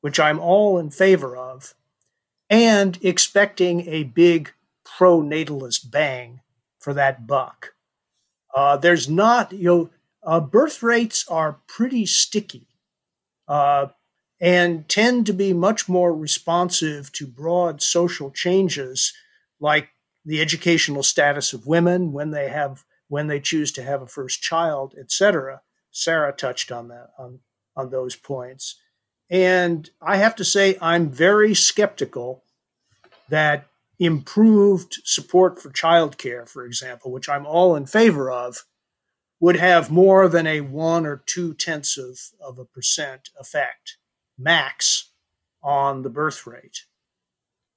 [0.00, 1.74] which I'm all in favor of,
[2.48, 4.52] and expecting a big
[4.84, 6.40] pro natalist bang
[6.78, 7.74] for that buck.
[8.54, 9.90] Uh, there's not, you know,
[10.22, 12.66] uh, birth rates are pretty sticky
[13.46, 13.86] uh,
[14.40, 19.12] and tend to be much more responsive to broad social changes
[19.60, 19.90] like
[20.24, 24.40] the educational status of women when they have when they choose to have a first
[24.40, 25.60] child, etc.
[25.90, 27.40] Sarah touched on that on
[27.76, 28.76] on those points.
[29.30, 32.42] And I have to say, I'm very skeptical
[33.28, 33.66] that
[33.98, 38.64] improved support for childcare, for example, which I'm all in favor of,
[39.38, 43.98] would have more than a one or two tenths of, of a percent effect
[44.36, 45.12] max
[45.62, 46.84] on the birth rate.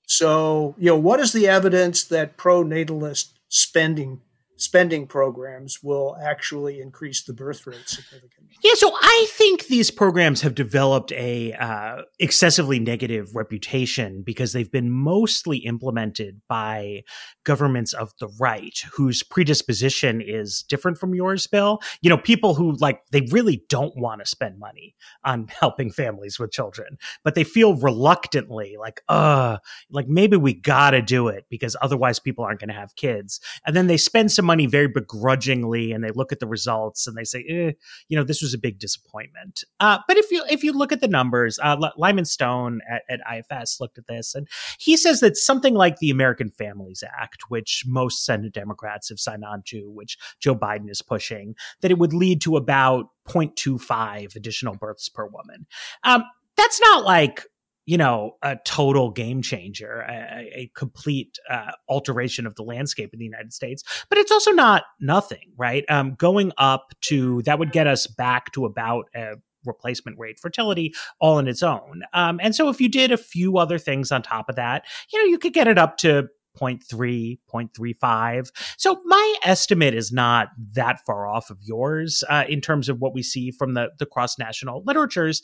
[0.07, 4.21] So, you know, what is the evidence that pro natalist spending
[4.55, 8.55] spending programs will actually increase the birth rate significantly.
[8.63, 14.71] Yeah, so I think these programs have developed a uh, excessively negative reputation because they've
[14.71, 17.03] been mostly implemented by
[17.43, 21.79] governments of the right whose predisposition is different from yours, Bill.
[22.01, 26.39] You know, people who like they really don't want to spend money on helping families
[26.39, 29.57] with children, but they feel reluctantly like, uh,
[29.89, 33.39] like maybe we got to do it because otherwise people aren't going to have kids.
[33.65, 37.17] And then they spend some money very begrudgingly and they look at the results and
[37.17, 37.71] they say, eh,
[38.07, 39.63] you know, this was a big disappointment.
[39.79, 43.19] Uh, but if you if you look at the numbers, uh, Lyman Stone at, at
[43.51, 47.83] IFS looked at this and he says that something like the American Families Act, which
[47.87, 52.13] most Senate Democrats have signed on to, which Joe Biden is pushing, that it would
[52.13, 55.65] lead to about 0.25 additional births per woman.
[56.03, 56.23] Um,
[56.55, 57.47] that's not like
[57.85, 63.19] you know, a total game changer, a, a complete uh, alteration of the landscape in
[63.19, 63.83] the United States.
[64.09, 65.83] But it's also not nothing, right?
[65.89, 69.33] Um, going up to that would get us back to about a
[69.65, 72.03] replacement rate fertility all in its own.
[72.13, 75.19] Um, and so if you did a few other things on top of that, you
[75.19, 76.27] know, you could get it up to
[76.59, 78.51] 0.3, 0.35.
[78.77, 83.13] So my estimate is not that far off of yours uh, in terms of what
[83.13, 85.41] we see from the, the cross national literatures.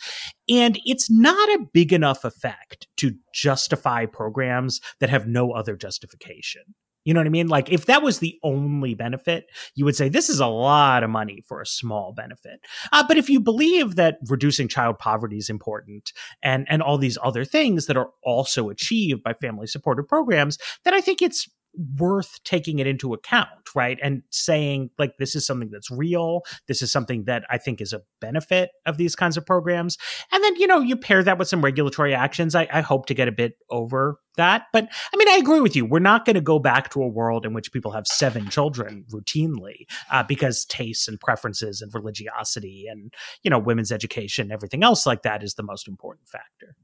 [0.47, 6.61] And it's not a big enough effect to justify programs that have no other justification.
[7.09, 7.47] You know what I mean?
[7.47, 11.09] Like if that was the only benefit, you would say this is a lot of
[11.09, 12.59] money for a small benefit.
[12.91, 17.17] Uh, but if you believe that reducing child poverty is important and and all these
[17.23, 21.49] other things that are also achieved by family supported programs, then I think it's
[21.97, 23.99] worth taking it into account, right?
[24.01, 26.41] And saying, like, this is something that's real.
[26.67, 29.97] This is something that I think is a benefit of these kinds of programs.
[30.31, 32.55] And then, you know, you pair that with some regulatory actions.
[32.55, 34.63] I, I hope to get a bit over that.
[34.73, 35.85] But I mean, I agree with you.
[35.85, 39.05] We're not going to go back to a world in which people have seven children
[39.13, 45.05] routinely uh, because tastes and preferences and religiosity and, you know, women's education, everything else
[45.05, 46.75] like that is the most important factor.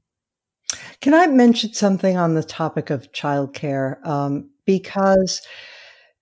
[1.00, 4.04] Can I mention something on the topic of childcare?
[4.06, 5.40] Um, because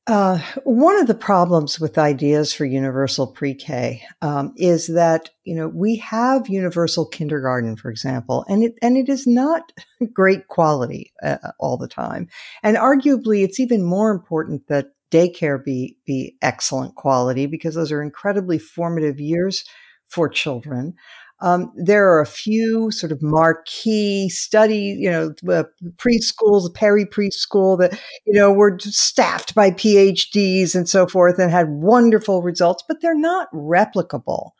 [0.07, 5.69] uh, one of the problems with ideas for universal pre-K um, is that you know
[5.69, 9.73] we have universal kindergarten, for example, and it and it is not
[10.13, 12.29] great quality uh, all the time,
[12.63, 18.03] and arguably it's even more important that daycare be be excellent quality because those are
[18.03, 19.65] incredibly formative years
[20.09, 20.95] for children.
[21.41, 25.65] Um, there are a few sort of marquee study, you know, uh,
[25.97, 31.69] preschools, Perry preschool that, you know, were staffed by PhDs and so forth and had
[31.69, 34.51] wonderful results, but they're not replicable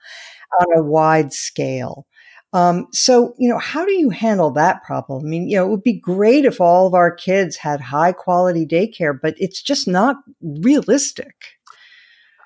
[0.61, 2.07] on a wide scale.
[2.53, 5.27] Um, so, you know, how do you handle that problem?
[5.27, 8.13] I mean, you know, it would be great if all of our kids had high
[8.13, 11.35] quality daycare, but it's just not realistic.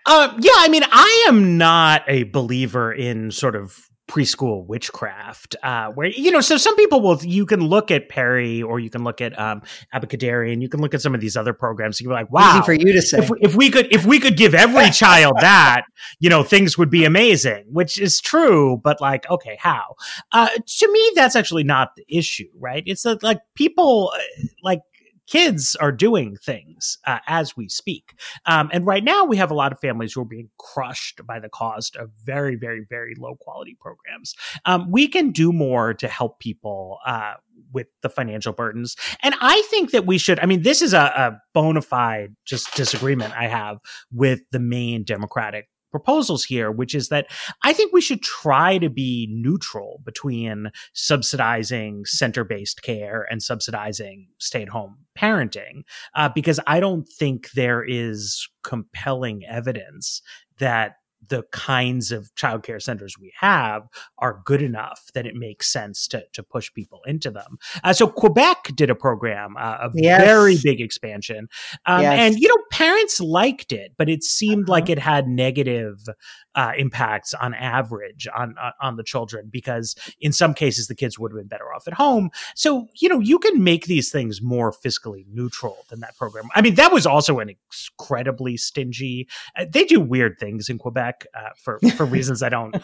[0.07, 5.89] Uh, yeah, I mean, I am not a believer in sort of preschool witchcraft uh,
[5.91, 9.05] where you know so some people will you can look at perry or you can
[9.05, 9.63] look at um
[9.95, 12.65] Abecedarian and you can look at some of these other programs you're like wow easy
[12.65, 13.19] for you to say.
[13.19, 15.83] if, if we could if we could give every child that
[16.19, 19.95] you know things would be amazing which is true but like okay how?
[20.33, 22.83] Uh to me that's actually not the issue right?
[22.87, 24.81] It's that like people uh, like
[25.29, 28.15] kids are doing things uh, as we speak.
[28.47, 31.39] Um, and right now, we have a lot of families who are being crushed by
[31.39, 34.35] the cost of very, very, very low quality programs.
[34.65, 37.35] Um, we can do more to help people uh,
[37.73, 38.97] with the financial burdens.
[39.23, 42.75] And I think that we should, I mean, this is a, a bona fide just
[42.75, 43.79] disagreement I have
[44.13, 47.27] with the main Democratic proposals here, which is that
[47.65, 54.29] I think we should try to be neutral between subsidizing center based care and subsidizing
[54.39, 55.83] stay at home parenting,
[56.15, 60.23] uh, because I don't think there is compelling evidence
[60.59, 60.95] that
[61.27, 63.89] the kinds of childcare centers we have
[64.19, 67.59] are good enough that it makes sense to, to push people into them.
[67.85, 70.23] Uh, so Quebec did a program, uh, a yes.
[70.23, 71.49] very big expansion.
[71.87, 72.19] Um, yes.
[72.19, 74.73] And, you know, parents liked it, but it seemed uh-huh.
[74.73, 76.09] like it had negative
[76.55, 81.31] uh, impacts on average on, on, the children because in some cases the kids would
[81.31, 82.31] have been better off at home.
[82.57, 86.49] So you know you can make these things more fiscally neutral than that program.
[86.57, 89.29] I mean that was also an incredibly stingy.
[89.57, 92.77] Uh, they do weird things in Quebec uh, for for reasons I don't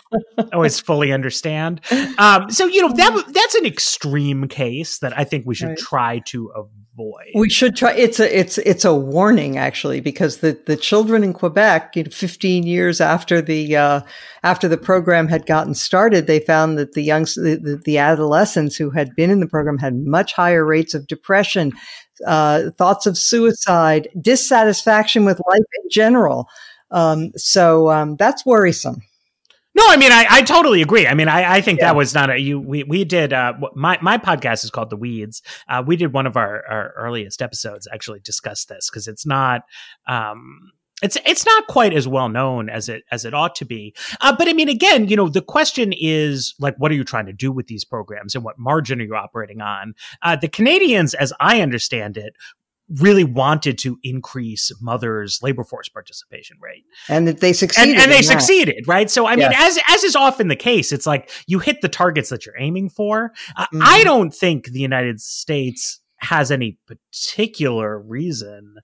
[0.53, 1.81] always fully understand.
[2.19, 5.79] Um, so you know that that's an extreme case that I think we should right.
[5.79, 7.33] try to avoid.
[7.35, 7.93] We should try.
[7.93, 12.11] It's a it's it's a warning actually because the the children in Quebec, you know,
[12.11, 14.01] 15 years after the uh,
[14.43, 18.91] after the program had gotten started, they found that the young the, the adolescents who
[18.91, 21.73] had been in the program had much higher rates of depression,
[22.27, 26.49] uh, thoughts of suicide, dissatisfaction with life in general.
[26.95, 29.03] Um, so um, that's worrisome.
[29.77, 31.07] No, I mean, I, I totally agree.
[31.07, 31.87] I mean, I, I think yeah.
[31.87, 32.61] that was not a you.
[32.61, 35.43] We we did uh, my my podcast is called The Weeds.
[35.69, 39.63] Uh, we did one of our, our earliest episodes actually discuss this because it's not
[40.07, 40.71] um
[41.03, 43.95] it's it's not quite as well known as it as it ought to be.
[44.21, 47.27] Uh, but I mean, again, you know, the question is like, what are you trying
[47.27, 49.95] to do with these programs, and what margin are you operating on?
[50.23, 52.35] Uh, the Canadians, as I understand it,
[53.01, 58.13] really wanted to increase mothers' labor force participation rate, and that they succeeded, and, and
[58.13, 59.11] they succeeded, right?
[59.11, 62.29] So, I mean, as as is often the case, it's like you hit the targets
[62.31, 63.33] that you're aiming for.
[63.59, 63.81] Mm-hmm.
[63.83, 68.77] I don't think the United States has any particular reason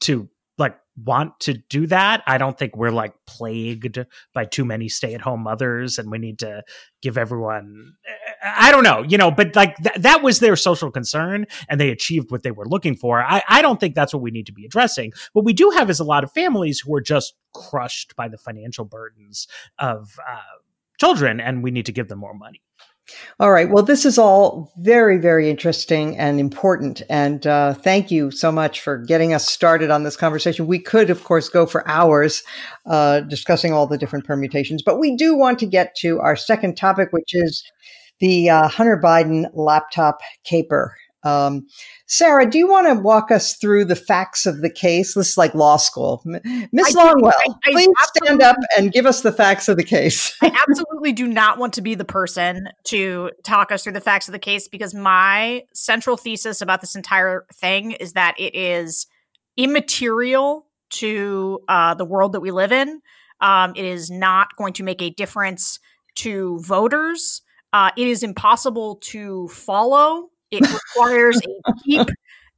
[0.00, 0.28] to
[0.58, 2.22] like want to do that.
[2.26, 6.18] I don't think we're like plagued by too many stay at home mothers and we
[6.18, 6.62] need to
[7.00, 7.94] give everyone,
[8.44, 11.90] I don't know, you know, but like th- that was their social concern and they
[11.90, 13.22] achieved what they were looking for.
[13.22, 15.12] I, I don't think that's what we need to be addressing.
[15.32, 18.38] What we do have is a lot of families who are just crushed by the
[18.38, 20.40] financial burdens of uh,
[20.98, 22.62] children and we need to give them more money.
[23.40, 23.68] All right.
[23.68, 27.02] Well, this is all very, very interesting and important.
[27.10, 30.66] And uh, thank you so much for getting us started on this conversation.
[30.66, 32.42] We could, of course, go for hours
[32.86, 36.76] uh, discussing all the different permutations, but we do want to get to our second
[36.76, 37.64] topic, which is
[38.20, 40.94] the uh, Hunter Biden laptop caper.
[41.24, 41.66] Um,
[42.06, 45.14] Sarah, do you want to walk us through the facts of the case?
[45.14, 46.22] This is like law school.
[46.24, 50.36] Miss Longwell, I, I please stand up and give us the facts of the case.
[50.42, 54.28] I absolutely do not want to be the person to talk us through the facts
[54.28, 59.06] of the case because my central thesis about this entire thing is that it is
[59.56, 63.00] immaterial to uh, the world that we live in.
[63.40, 65.78] Um, it is not going to make a difference
[66.16, 67.42] to voters.
[67.72, 72.08] Uh, it is impossible to follow it requires a deep,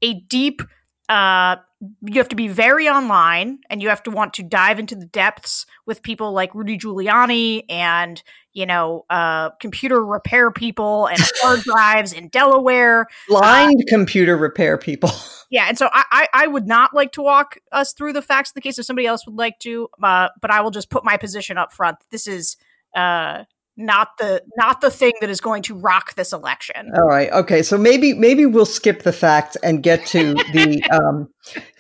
[0.03, 0.63] a deep.
[1.09, 1.57] Uh,
[2.03, 5.07] you have to be very online, and you have to want to dive into the
[5.07, 8.23] depths with people like Rudy Giuliani and
[8.53, 14.77] you know uh, computer repair people and hard drives in Delaware, blind uh, computer repair
[14.77, 15.11] people.
[15.51, 18.51] Yeah, and so I, I, I would not like to walk us through the facts
[18.51, 21.05] of the case if somebody else would like to, uh, but I will just put
[21.05, 21.99] my position up front.
[22.11, 22.57] This is
[22.97, 23.45] uh,
[23.77, 26.93] not the not the thing that is going to rock this election.
[26.95, 27.31] All right.
[27.33, 27.63] Okay.
[27.63, 31.29] So maybe maybe we'll skip the facts and get to the um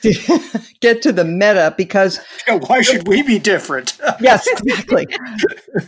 [0.02, 2.18] to get to the meta because
[2.66, 3.98] why should we be different?
[4.20, 5.06] yes, exactly.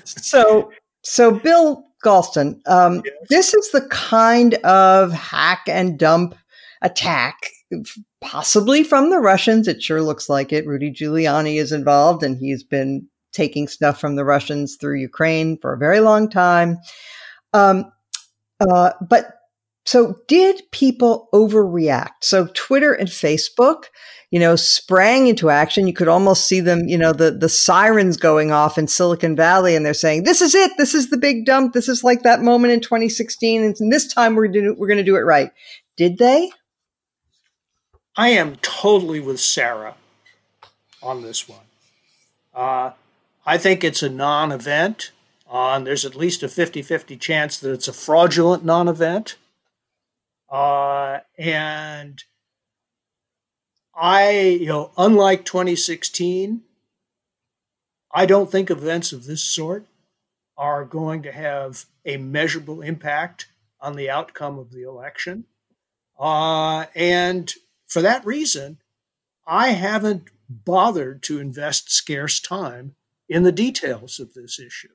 [0.04, 0.70] so
[1.02, 3.14] so Bill Galston, um, yes.
[3.28, 6.36] this is the kind of hack and dump
[6.82, 7.36] attack
[8.20, 9.66] possibly from the Russians.
[9.66, 10.66] It sure looks like it.
[10.66, 15.72] Rudy Giuliani is involved and he's been taking stuff from the Russians through Ukraine for
[15.72, 16.78] a very long time.
[17.52, 17.92] Um,
[18.60, 19.36] uh, but
[19.84, 22.22] so did people overreact?
[22.22, 23.84] So Twitter and Facebook,
[24.32, 25.86] you know, sprang into action.
[25.86, 29.76] You could almost see them, you know, the, the sirens going off in Silicon Valley
[29.76, 30.72] and they're saying, this is it.
[30.76, 31.72] This is the big dump.
[31.72, 33.62] This is like that moment in 2016.
[33.62, 35.50] And this time we're, do, we're going to do it right.
[35.96, 36.50] Did they?
[38.16, 39.94] I am totally with Sarah
[41.02, 41.60] on this one.
[42.54, 42.90] Uh,
[43.46, 45.12] I think it's a non event.
[45.48, 49.36] Uh, there's at least a 50 50 chance that it's a fraudulent non event.
[50.50, 52.24] Uh, and
[53.94, 56.62] I, you know, unlike 2016,
[58.12, 59.86] I don't think events of this sort
[60.58, 63.46] are going to have a measurable impact
[63.80, 65.44] on the outcome of the election.
[66.18, 67.52] Uh, and
[67.86, 68.78] for that reason,
[69.46, 72.95] I haven't bothered to invest scarce time
[73.28, 74.88] in the details of this issue,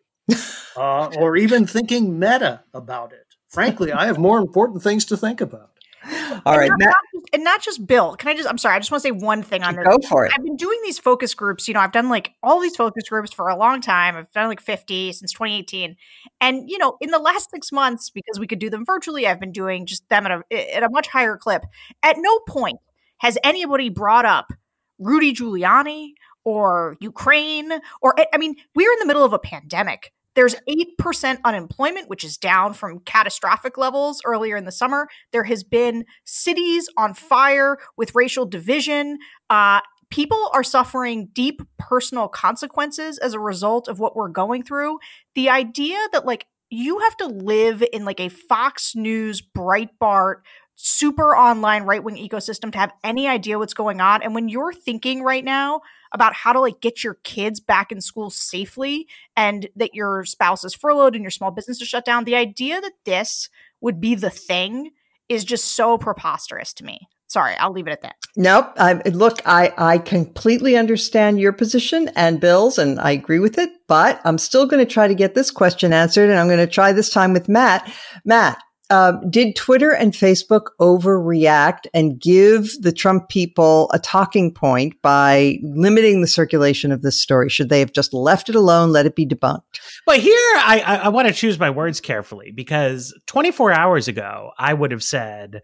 [0.78, 3.26] uh, or even thinking meta about it.
[3.50, 5.72] Frankly, I have more important things to think about.
[6.46, 8.16] All right, and not, Matt, not just, and not just Bill.
[8.16, 8.50] Can I just?
[8.50, 8.76] I'm sorry.
[8.76, 9.86] I just want to say one thing on this.
[9.86, 10.32] go for it.
[10.36, 11.68] I've been doing these focus groups.
[11.68, 14.16] You know, I've done like all these focus groups for a long time.
[14.16, 15.96] I've done like 50 since 2018.
[16.40, 19.40] And, you know, in the last six months, because we could do them virtually, I've
[19.40, 21.66] been doing just them at a, at a much higher clip.
[22.02, 22.80] At no point
[23.20, 24.52] has anybody brought up
[24.98, 26.14] Rudy Giuliani
[26.44, 27.72] or Ukraine
[28.02, 30.12] or, I mean, we're in the middle of a pandemic.
[30.34, 30.56] There's
[31.02, 35.08] 8% unemployment, which is down from catastrophic levels earlier in the summer.
[35.34, 39.18] There has been cities on fire with racial division.
[39.50, 45.00] Uh, people are suffering deep personal consequences as a result of what we're going through.
[45.36, 50.36] The idea that, like, you have to live in like a Fox News, Breitbart,
[50.76, 54.24] super online right wing ecosystem to have any idea what's going on.
[54.24, 55.82] And when you're thinking right now
[56.14, 60.64] about how to like get your kids back in school safely and that your spouse
[60.64, 63.50] is furloughed and your small business is shut down, the idea that this
[63.80, 64.92] would be the thing
[65.30, 67.08] is just so preposterous to me.
[67.28, 68.18] Sorry, I'll leave it at that.
[68.36, 68.74] Nope.
[68.78, 73.70] I, look, I, I completely understand your position and Bill's, and I agree with it,
[73.88, 76.68] but I'm still going to try to get this question answered, and I'm going to
[76.68, 77.90] try this time with Matt.
[78.26, 78.62] Matt,
[78.92, 85.58] uh, did Twitter and Facebook overreact and give the Trump people a talking point by
[85.64, 87.50] limiting the circulation of this story?
[87.50, 89.80] Should they have just left it alone, let it be debunked?
[90.06, 94.52] But here, I, I, I want to choose my words carefully because 24 hours ago,
[94.58, 95.62] I would have said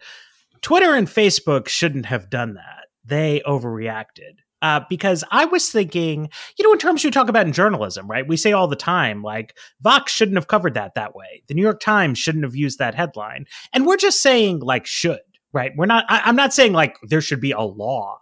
[0.61, 2.86] Twitter and Facebook shouldn't have done that.
[3.03, 7.53] They overreacted uh, because I was thinking, you know, in terms you talk about in
[7.53, 8.28] journalism, right?
[8.28, 11.43] We say all the time, like, Vox shouldn't have covered that that way.
[11.47, 13.45] The New York Times shouldn't have used that headline.
[13.74, 15.20] And we're just saying, like, should,
[15.53, 15.72] right?
[15.76, 18.20] We're not, I, I'm not saying, like, there should be a law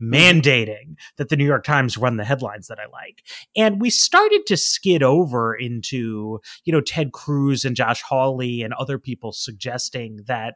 [0.00, 3.24] mandating that the New York Times run the headlines that I like.
[3.56, 8.72] And we started to skid over into, you know, Ted Cruz and Josh Hawley and
[8.74, 10.54] other people suggesting that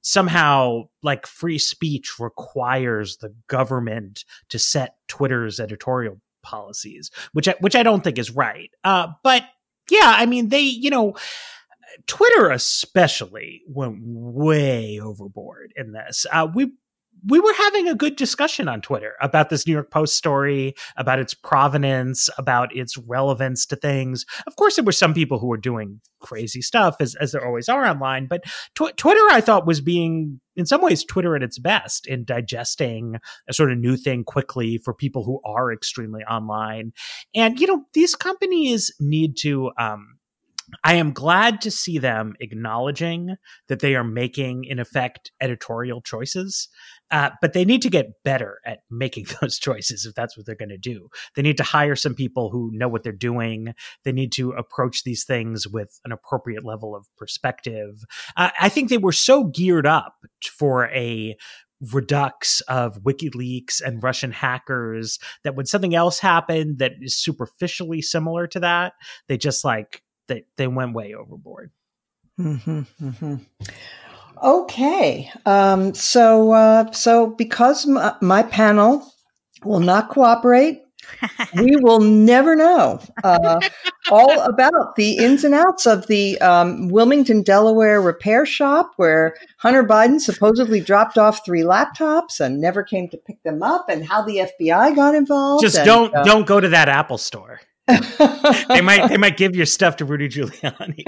[0.00, 7.76] somehow like free speech requires the government to set Twitter's editorial policies, which I, which
[7.76, 8.70] I don't think is right.
[8.84, 9.44] Uh, but
[9.90, 11.14] yeah, I mean they, you know,
[12.06, 16.26] Twitter especially went way overboard in this.
[16.30, 16.72] Uh, we
[17.26, 21.18] we were having a good discussion on Twitter about this New York Post story, about
[21.18, 24.24] its provenance, about its relevance to things.
[24.46, 27.68] Of course, there were some people who were doing crazy stuff, as, as there always
[27.68, 28.44] are online, but
[28.74, 33.16] tw- Twitter, I thought, was being, in some ways, Twitter at its best in digesting
[33.48, 36.92] a sort of new thing quickly for people who are extremely online.
[37.34, 40.17] And, you know, these companies need to, um,
[40.84, 43.36] I am glad to see them acknowledging
[43.68, 46.68] that they are making, in effect, editorial choices.
[47.10, 50.54] Uh, but they need to get better at making those choices if that's what they're
[50.54, 51.08] going to do.
[51.36, 53.74] They need to hire some people who know what they're doing.
[54.04, 58.04] They need to approach these things with an appropriate level of perspective.
[58.36, 61.36] Uh, I think they were so geared up for a
[61.92, 68.46] redux of WikiLeaks and Russian hackers that when something else happened that is superficially similar
[68.48, 68.94] to that,
[69.28, 71.70] they just like they they went way overboard.
[72.38, 73.34] Mm-hmm, mm-hmm.
[74.42, 79.12] Okay, um, so uh, so because my, my, panel
[79.64, 80.82] will not cooperate,
[81.56, 83.58] we will never know uh,
[84.12, 89.82] all about the ins and outs of the um, Wilmington, Delaware repair shop where Hunter
[89.82, 94.22] Biden supposedly dropped off three laptops and never came to pick them up, and how
[94.22, 95.64] the FBI got involved.
[95.64, 97.60] Just and, don't uh, don't go to that Apple store
[98.68, 101.04] they might they might give your stuff to Rudy Giuliani.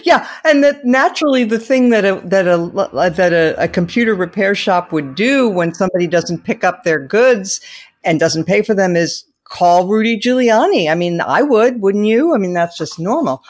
[0.04, 4.54] yeah, and that naturally the thing that a that a that a, a, computer repair
[4.54, 7.60] shop would do when somebody doesn't pick up their goods
[8.04, 10.90] and doesn't pay for them is call Rudy Giuliani.
[10.90, 12.34] I mean, I would, wouldn't you?
[12.34, 13.42] I mean, that's just normal.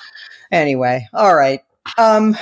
[0.51, 1.61] Anyway, all right.
[1.97, 2.37] Um,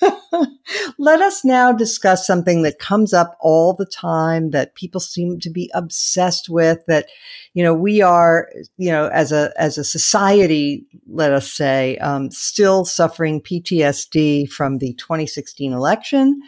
[0.98, 5.50] Let us now discuss something that comes up all the time that people seem to
[5.50, 7.06] be obsessed with that,
[7.54, 12.30] you know, we are, you know, as a, as a society, let us say, um,
[12.30, 16.40] still suffering PTSD from the 2016 election.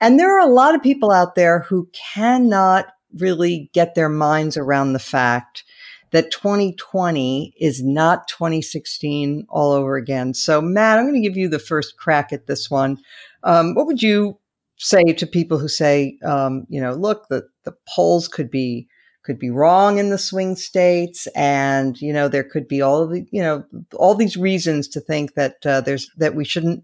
[0.00, 4.56] And there are a lot of people out there who cannot really get their minds
[4.56, 5.64] around the fact
[6.12, 10.34] that 2020 is not 2016 all over again.
[10.34, 12.98] So, Matt, I'm going to give you the first crack at this one.
[13.42, 14.38] Um, what would you
[14.76, 18.88] say to people who say, um, you know, look, the, the polls could be
[19.24, 23.24] could be wrong in the swing states, and you know there could be all the
[23.30, 26.82] you know all these reasons to think that uh, there's that we shouldn't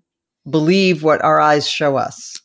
[0.48, 2.40] believe what our eyes show us.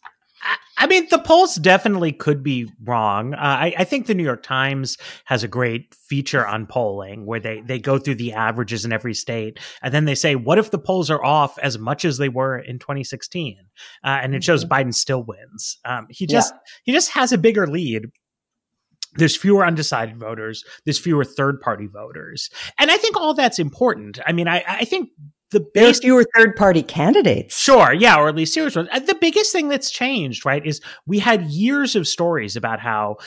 [0.78, 3.34] I mean, the polls definitely could be wrong.
[3.34, 7.40] Uh, I, I, think the New York Times has a great feature on polling where
[7.40, 10.72] they, they go through the averages in every state and then they say, what if
[10.72, 13.58] the polls are off as much as they were in 2016?
[14.04, 14.74] Uh, and it shows mm-hmm.
[14.74, 15.78] Biden still wins.
[15.86, 16.60] Um, he just yeah.
[16.84, 18.08] he just has a bigger lead.
[19.16, 20.64] There's fewer undecided voters.
[20.86, 22.50] There's fewer third party voters,
[22.80, 24.20] and I think all that's important.
[24.26, 25.10] I mean, I, I think
[25.54, 27.58] the base, there's fewer third party candidates.
[27.58, 28.90] Sure, yeah, or at least serious ones.
[29.06, 33.18] The biggest thing that's changed, right, is we had years of stories about how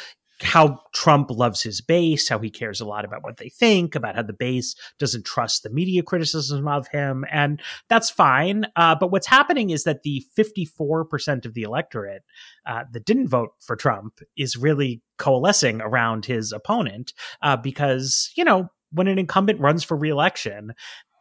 [0.43, 4.17] how Trump loves his base, how he cares a lot about what they think, about
[4.17, 8.67] how the base doesn't trust the media criticism of him, and that's fine.
[8.77, 12.23] Uh, but what's happening is that the 54% of the electorate
[12.67, 18.45] uh, that didn't vote for Trump is really coalescing around his opponent uh, because you
[18.45, 20.73] know when an incumbent runs for reelection,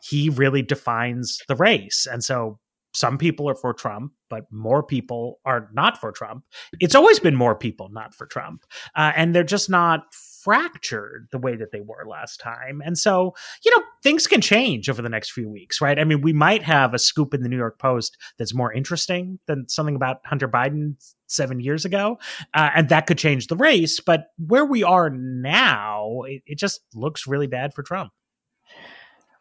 [0.07, 2.07] he really defines the race.
[2.11, 2.59] And so
[2.93, 6.45] some people are for Trump, but more people are not for Trump.
[6.79, 8.63] It's always been more people not for Trump.
[8.95, 10.03] Uh, and they're just not
[10.43, 12.81] fractured the way that they were last time.
[12.85, 13.33] And so,
[13.65, 15.99] you know, things can change over the next few weeks, right?
[15.99, 19.39] I mean, we might have a scoop in the New York Post that's more interesting
[19.47, 20.95] than something about Hunter Biden
[21.27, 22.17] seven years ago.
[22.53, 23.99] Uh, and that could change the race.
[23.99, 28.13] But where we are now, it, it just looks really bad for Trump.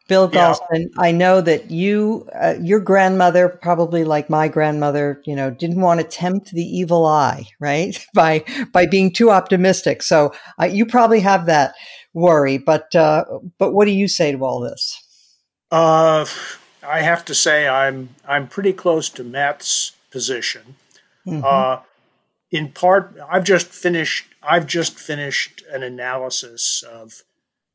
[0.07, 0.87] Bill Galston, yeah.
[0.99, 5.99] I know that you, uh, your grandmother, probably like my grandmother, you know, didn't want
[5.99, 7.97] to tempt the evil eye, right?
[8.13, 10.03] by by being too optimistic.
[10.03, 11.73] So uh, you probably have that
[12.13, 12.57] worry.
[12.57, 13.25] But uh,
[13.57, 15.01] but what do you say to all this?
[15.71, 16.25] Uh,
[16.83, 20.75] I have to say I'm I'm pretty close to Matt's position.
[21.27, 21.43] Mm-hmm.
[21.43, 21.79] Uh,
[22.51, 27.23] in part, I've just finished I've just finished an analysis of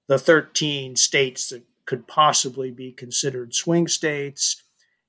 [0.06, 4.62] the 13 states that could possibly be considered swing states.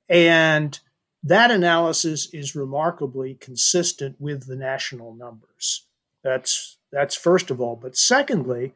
[0.10, 0.80] And
[1.24, 5.86] that analysis is remarkably consistent with the national numbers.
[6.24, 7.76] That's, that's first of all.
[7.76, 8.74] But secondly,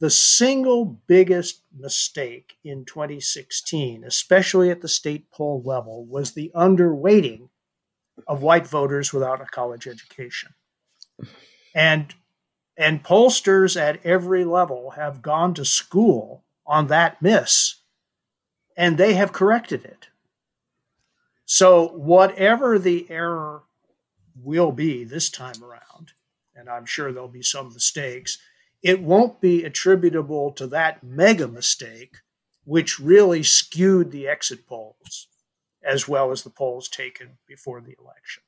[0.00, 7.48] the single biggest mistake in 2016, especially at the state poll level, was the underweighting
[8.26, 10.54] of white voters without a college education.
[11.74, 12.14] And,
[12.76, 17.80] and pollsters at every level have gone to school on that miss,
[18.76, 20.06] and they have corrected it.
[21.44, 23.64] So, whatever the error
[24.40, 26.12] will be this time around,
[26.54, 28.38] and I'm sure there'll be some mistakes,
[28.84, 32.18] it won't be attributable to that mega mistake,
[32.64, 35.26] which really skewed the exit polls
[35.82, 38.44] as well as the polls taken before the election.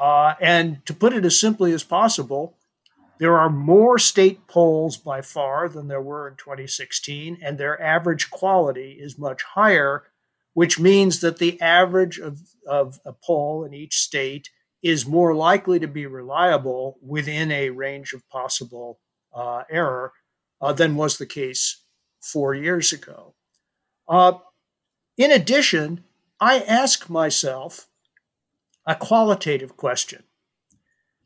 [0.00, 2.56] Uh, and to put it as simply as possible,
[3.20, 8.30] there are more state polls by far than there were in 2016, and their average
[8.30, 10.04] quality is much higher,
[10.54, 14.48] which means that the average of, of a poll in each state
[14.82, 18.98] is more likely to be reliable within a range of possible
[19.34, 20.14] uh, error
[20.62, 21.82] uh, than was the case
[22.22, 23.34] four years ago.
[24.08, 24.32] Uh,
[25.18, 26.04] in addition,
[26.40, 27.86] I ask myself
[28.86, 30.22] a qualitative question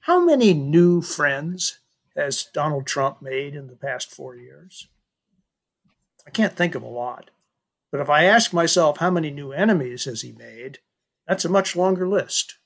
[0.00, 1.78] How many new friends
[2.16, 4.88] has Donald Trump made in the past four years?
[6.26, 7.30] I can't think of a lot.
[7.90, 10.78] But if I ask myself how many new enemies has he made,
[11.28, 12.56] that's a much longer list.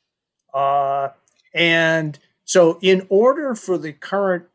[0.55, 1.09] Uh,
[1.55, 4.47] and so, in order for the current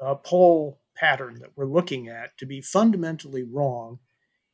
[0.00, 3.98] uh, poll pattern that we're looking at to be fundamentally wrong,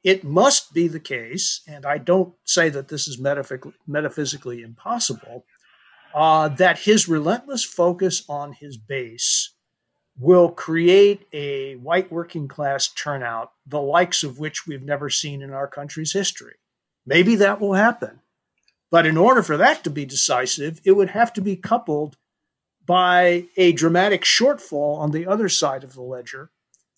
[0.03, 5.45] it must be the case, and I don't say that this is metaphysically, metaphysically impossible,
[6.15, 9.56] uh, that his relentless focus on his base
[10.19, 15.53] will create a white working class turnout, the likes of which we've never seen in
[15.53, 16.55] our country's history.
[17.05, 18.21] Maybe that will happen.
[18.91, 22.17] But in order for that to be decisive, it would have to be coupled
[22.85, 26.51] by a dramatic shortfall on the other side of the ledger.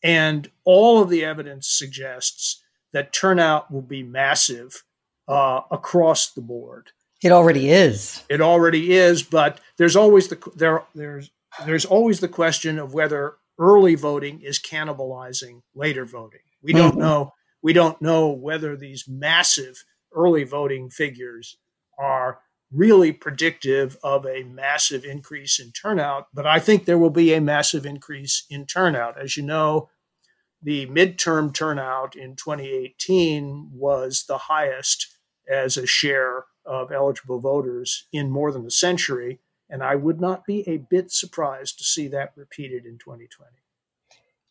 [0.03, 2.63] And all of the evidence suggests
[2.93, 4.85] that turnout will be massive
[5.27, 6.93] uh, across the board.
[7.23, 8.23] It already is.
[8.29, 11.31] It already is, but there's always the there there's
[11.65, 16.41] there's always the question of whether early voting is cannibalizing later voting.
[16.63, 17.01] We don't mm-hmm.
[17.01, 17.33] know.
[17.63, 19.85] We don't know whether these massive
[20.15, 21.57] early voting figures
[21.99, 22.41] are
[22.71, 27.41] really predictive of a massive increase in turnout, but I think there will be a
[27.41, 29.21] massive increase in turnout.
[29.21, 29.89] As you know,
[30.63, 35.07] the midterm turnout in 2018 was the highest
[35.49, 39.41] as a share of eligible voters in more than a century.
[39.71, 43.51] And I would not be a bit surprised to see that repeated in 2020.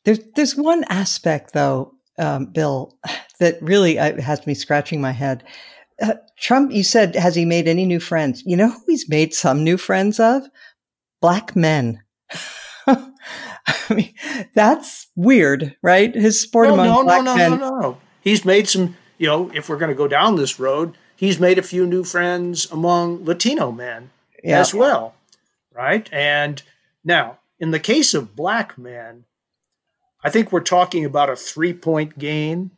[0.06, 2.98] There's, there's one aspect, though, um, Bill,
[3.40, 5.44] that really uh, has me scratching my head.
[6.02, 8.44] uh, Trump, you said, has he made any new friends?
[8.46, 10.44] You know who he's made some new friends of?
[11.20, 12.02] Black men.
[12.88, 14.14] I mean,
[14.54, 16.14] that's weird, right?
[16.14, 17.52] His sport no, among no, black no, no, men.
[17.52, 17.98] no, no, no.
[18.22, 21.58] He's made some, you know, if we're going to go down this road, he's made
[21.58, 24.12] a few new friends among Latino men
[24.48, 24.60] Yeah.
[24.60, 25.16] as well,
[25.74, 26.08] right?
[26.12, 26.62] And
[27.04, 29.26] now, in the case of black men,
[30.24, 32.72] I think we're talking about a three point gain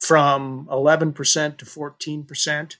[0.00, 1.14] from 11%
[1.58, 2.76] to 14%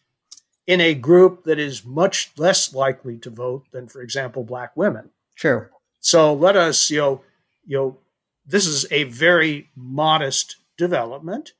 [0.67, 5.11] in a group that is much less likely to vote than, for example, black women.
[5.37, 5.67] True.
[6.01, 7.21] So let us, you know,
[7.67, 7.99] you know,
[8.45, 11.53] this is a very modest development,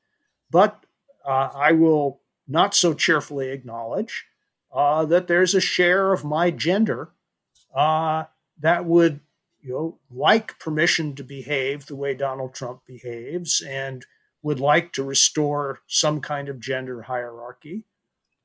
[0.51, 0.83] but
[1.25, 4.25] uh, I will not so cheerfully acknowledge
[4.73, 7.11] uh, that there's a share of my gender
[7.75, 8.23] uh,
[8.59, 9.19] that would,
[9.61, 14.05] you know, like permission to behave the way Donald Trump behaves and
[14.41, 17.85] would like to restore some kind of gender hierarchy.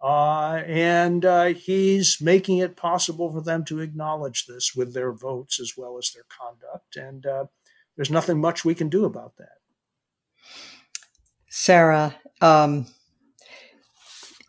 [0.01, 5.59] Uh, and uh, he's making it possible for them to acknowledge this with their votes
[5.59, 6.97] as well as their conduct.
[6.97, 7.47] And uh,
[7.97, 9.59] there's nothing much we can do about that.
[11.49, 12.87] Sarah, um,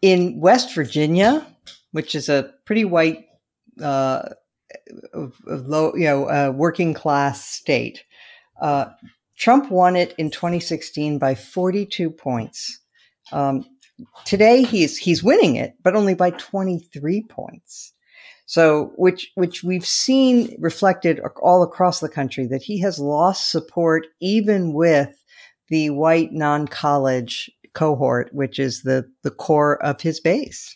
[0.03, 1.47] in West Virginia,
[1.91, 3.25] which is a pretty white,
[3.81, 4.29] uh,
[5.45, 8.03] low, you know, uh, working class state,
[8.61, 8.85] uh,
[9.37, 12.79] Trump won it in 2016 by 42 points.
[13.31, 13.65] Um,
[14.25, 17.93] today he's he's winning it, but only by 23 points.
[18.45, 24.07] So, which which we've seen reflected all across the country that he has lost support
[24.19, 25.23] even with
[25.69, 30.75] the white non-college cohort, which is the the core of his base.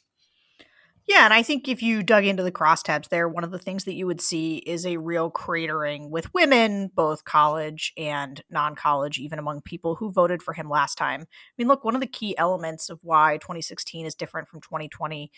[1.05, 3.83] Yeah, and I think if you dug into the crosstabs there, one of the things
[3.83, 9.19] that you would see is a real cratering with women, both college and non college,
[9.19, 11.21] even among people who voted for him last time.
[11.21, 11.25] I
[11.57, 15.29] mean, look, one of the key elements of why 2016 is different from 2020,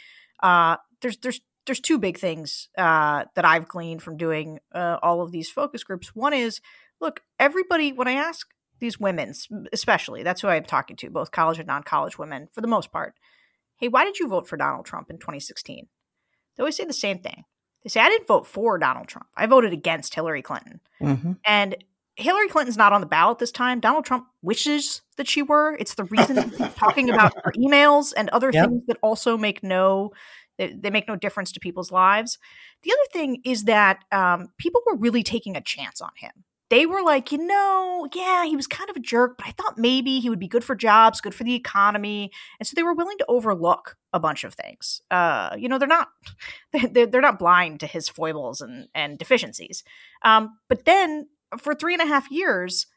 [0.43, 5.23] uh, there's, there's, there's two big things uh, that I've gleaned from doing uh, all
[5.23, 6.13] of these focus groups.
[6.13, 6.61] One is,
[7.01, 8.47] look, everybody, when I ask
[8.79, 9.33] these women,
[9.73, 12.91] especially, that's who I'm talking to, both college and non college women, for the most
[12.91, 13.15] part
[13.77, 15.87] hey, why did you vote for Donald Trump in 2016?
[16.55, 17.43] They always say the same thing.
[17.83, 19.27] They say, I didn't vote for Donald Trump.
[19.35, 20.79] I voted against Hillary Clinton.
[21.01, 21.33] Mm-hmm.
[21.45, 21.75] And
[22.15, 23.79] Hillary Clinton's not on the ballot this time.
[23.79, 25.75] Donald Trump wishes that she were.
[25.79, 28.69] It's the reason talking about her emails and other Yep.
[28.69, 30.11] things that also make no
[30.57, 32.37] they, they make no difference to people's lives.
[32.83, 36.31] The other thing is that um, people were really taking a chance on him.
[36.69, 39.77] They were like, you know, yeah, he was kind of a jerk, but I thought
[39.77, 42.93] maybe he would be good for jobs, good for the economy, and so they were
[42.95, 45.01] willing to overlook a bunch of things.
[45.11, 46.09] Uh, you know, they're not
[46.91, 49.83] they're, they're not blind to his foibles and and deficiencies.
[50.23, 52.87] Um, but then for three and a half years,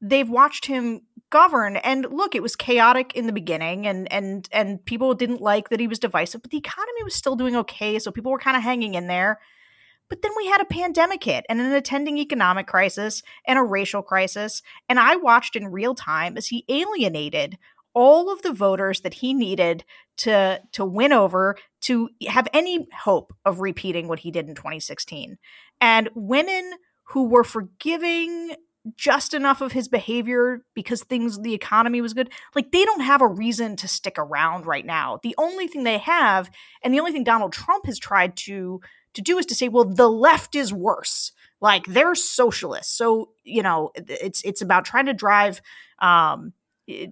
[0.00, 1.00] they've watched him
[1.30, 5.68] govern and look it was chaotic in the beginning and and and people didn't like
[5.68, 8.56] that he was divisive but the economy was still doing okay so people were kind
[8.56, 9.40] of hanging in there
[10.08, 14.02] but then we had a pandemic hit and an attending economic crisis and a racial
[14.02, 17.58] crisis and i watched in real time as he alienated
[17.94, 19.84] all of the voters that he needed
[20.16, 25.38] to to win over to have any hope of repeating what he did in 2016
[25.80, 26.72] and women
[27.08, 28.54] who were forgiving
[28.96, 33.22] just enough of his behavior because things the economy was good like they don't have
[33.22, 35.18] a reason to stick around right now.
[35.22, 36.50] The only thing they have
[36.82, 38.80] and the only thing donald trump has tried to
[39.14, 41.32] to do is to say well the left is worse.
[41.60, 42.96] Like they're socialists.
[42.96, 45.60] So you know it's it's about trying to drive
[46.00, 46.52] um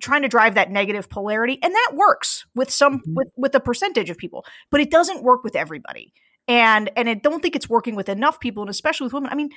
[0.00, 3.14] trying to drive that negative polarity and that works with some Mhm.
[3.14, 6.12] with with a percentage of people but it doesn't work with everybody.
[6.48, 9.30] And and i don't think it's working with enough people and especially with women.
[9.32, 9.50] I mean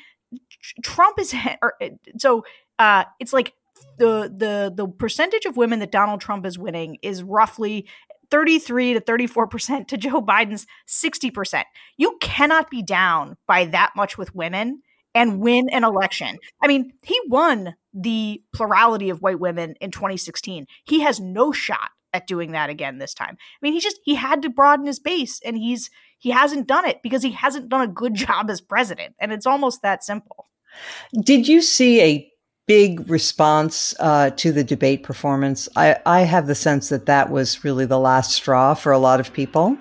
[0.83, 1.73] trump is or,
[2.17, 2.45] so
[2.79, 3.53] uh it's like
[3.97, 7.87] the the the percentage of women that donald trump is winning is roughly
[8.36, 11.63] 33 to 34% to Joe Biden's 60%.
[11.95, 14.81] You cannot be down by that much with women
[15.13, 16.38] and win an election.
[16.61, 20.65] I mean, he won the plurality of white women in 2016.
[20.83, 23.38] He has no shot at doing that again this time.
[23.39, 26.86] I mean, he just he had to broaden his base and he's he hasn't done
[26.86, 29.15] it because he hasn't done a good job as president.
[29.17, 30.47] And it's almost that simple.
[31.23, 32.31] Did you see a
[32.68, 35.70] big response uh, to the debate performance?
[35.76, 39.20] I, I have the sense that that was really the last straw for a lot
[39.20, 39.78] of people.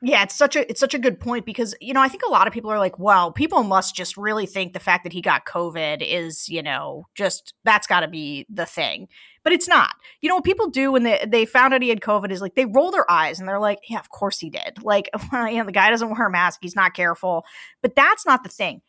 [0.00, 2.30] Yeah, it's such a it's such a good point because you know I think a
[2.30, 5.20] lot of people are like, well, people must just really think the fact that he
[5.20, 9.08] got COVID is you know just that's got to be the thing,
[9.42, 9.90] but it's not.
[10.20, 12.54] You know what people do when they they found out he had COVID is like
[12.54, 14.84] they roll their eyes and they're like, yeah, of course he did.
[14.84, 17.44] Like, well, know, the guy doesn't wear a mask, he's not careful,
[17.82, 18.82] but that's not the thing.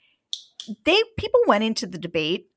[0.85, 2.49] They people went into the debate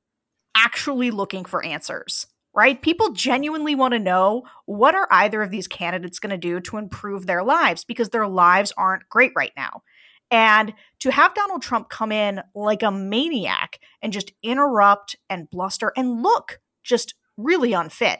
[0.55, 2.27] actually looking for answers.
[2.53, 2.81] right?
[2.81, 6.77] People genuinely want to know what are either of these candidates going to do to
[6.77, 9.81] improve their lives because their lives aren't great right now.
[10.29, 15.91] And to have Donald Trump come in like a maniac and just interrupt and bluster
[15.97, 18.19] and look just really unfit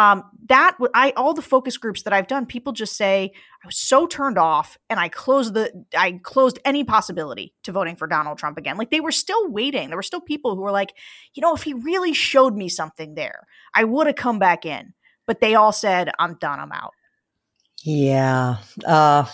[0.00, 3.32] um, that I all the focus groups that I've done, people just say
[3.62, 7.96] I was so turned off, and I closed the I closed any possibility to voting
[7.96, 8.78] for Donald Trump again.
[8.78, 9.88] Like they were still waiting.
[9.88, 10.94] There were still people who were like,
[11.34, 14.94] you know, if he really showed me something there, I would have come back in.
[15.26, 16.58] But they all said, I'm done.
[16.58, 16.94] I'm out.
[17.84, 18.56] Yeah.
[18.86, 19.26] Uh,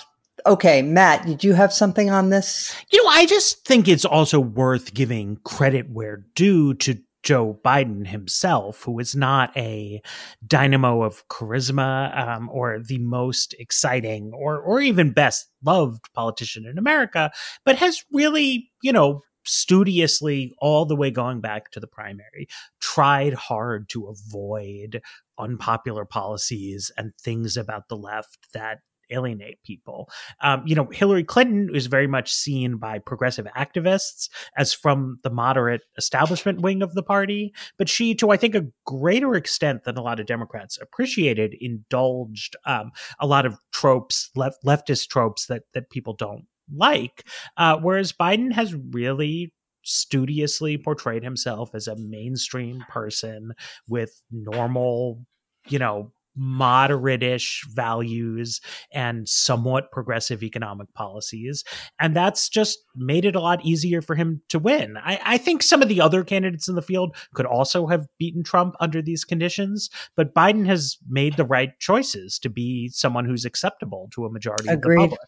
[0.44, 2.74] okay, Matt, did you have something on this?
[2.92, 8.06] You know, I just think it's also worth giving credit where due to Joe Biden
[8.06, 10.00] himself, who is not a
[10.46, 16.78] dynamo of charisma um, or the most exciting or or even best loved politician in
[16.78, 17.32] America,
[17.64, 22.46] but has really, you know, studiously all the way going back to the primary
[22.80, 25.00] tried hard to avoid
[25.36, 28.78] unpopular policies and things about the left that
[29.10, 30.08] alienate people.
[30.40, 35.30] Um, you know, Hillary Clinton is very much seen by progressive activists as from the
[35.30, 39.96] moderate establishment wing of the party, but she, to I think a greater extent than
[39.96, 45.62] a lot of Democrats appreciated, indulged um, a lot of tropes, left, leftist tropes that
[45.74, 47.26] that people don't like.
[47.56, 49.52] Uh, whereas Biden has really
[49.82, 53.52] studiously portrayed himself as a mainstream person
[53.88, 55.24] with normal
[55.68, 58.60] you know moderate-ish values
[58.92, 61.64] and somewhat progressive economic policies.
[61.98, 64.96] And that's just made it a lot easier for him to win.
[64.96, 68.42] I, I, think some of the other candidates in the field could also have beaten
[68.42, 73.44] trump under these conditions but biden has made the right choices to be someone who's
[73.44, 74.96] acceptable to a majority Agreed.
[74.96, 75.20] of the public.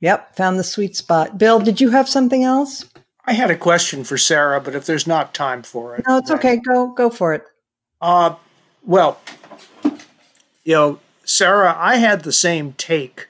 [0.00, 1.38] Yep found the sweet spot.
[1.38, 2.84] Bill did you have something else?
[3.24, 6.30] I had a question for sarah but if there's not time for it no it's
[6.30, 6.56] okay.
[6.58, 7.44] Go go for it.
[8.00, 8.34] Uh
[8.84, 9.20] well
[10.66, 13.28] you know, Sarah, I had the same take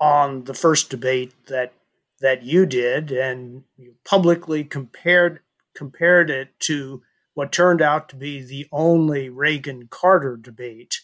[0.00, 1.72] on the first debate that
[2.20, 5.40] that you did, and you publicly compared
[5.74, 7.02] compared it to
[7.34, 11.00] what turned out to be the only Reagan Carter debate,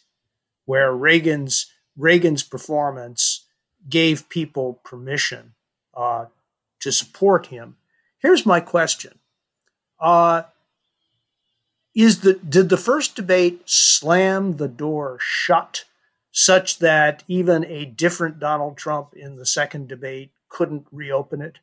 [0.65, 3.45] where Reagan's Reagan's performance
[3.89, 5.55] gave people permission
[5.93, 6.27] uh,
[6.79, 7.77] to support him.
[8.19, 9.19] Here's my question:
[9.99, 10.45] uh,
[11.95, 15.85] is the did the first debate slam the door shut
[16.33, 21.59] such that even a different Donald Trump in the second debate couldn't reopen it?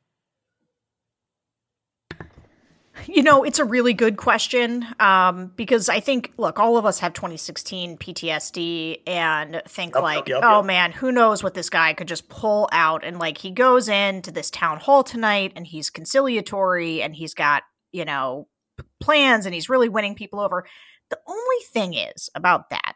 [3.08, 7.00] You know, it's a really good question um, because I think, look, all of us
[7.00, 11.70] have 2016 PTSD and think yep, like, yep, yep, oh man, who knows what this
[11.70, 13.04] guy could just pull out.
[13.04, 17.64] And like, he goes into this town hall tonight and he's conciliatory and he's got,
[17.92, 18.48] you know,
[19.00, 20.66] plans and he's really winning people over.
[21.10, 22.94] The only thing is about that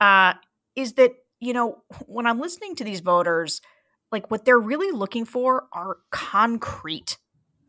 [0.00, 0.34] uh,
[0.74, 3.60] is that, you know, when I'm listening to these voters,
[4.12, 7.18] like what they're really looking for are concrete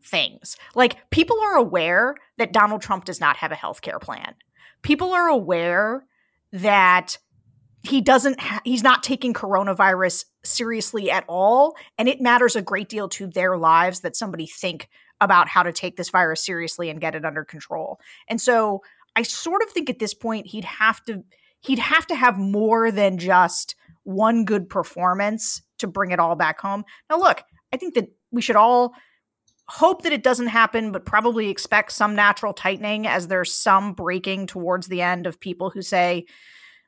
[0.04, 0.56] things.
[0.74, 4.34] Like people are aware that Donald Trump does not have a health care plan.
[4.82, 6.06] People are aware
[6.52, 7.18] that
[7.82, 12.88] he doesn't ha- he's not taking coronavirus seriously at all and it matters a great
[12.88, 14.88] deal to their lives that somebody think
[15.20, 18.00] about how to take this virus seriously and get it under control.
[18.28, 18.82] And so
[19.16, 21.24] I sort of think at this point he'd have to
[21.60, 23.74] he'd have to have more than just
[24.04, 26.84] one good performance to bring it all back home.
[27.10, 28.94] Now look, I think that we should all
[29.66, 34.46] hope that it doesn't happen but probably expect some natural tightening as there's some breaking
[34.46, 36.24] towards the end of people who say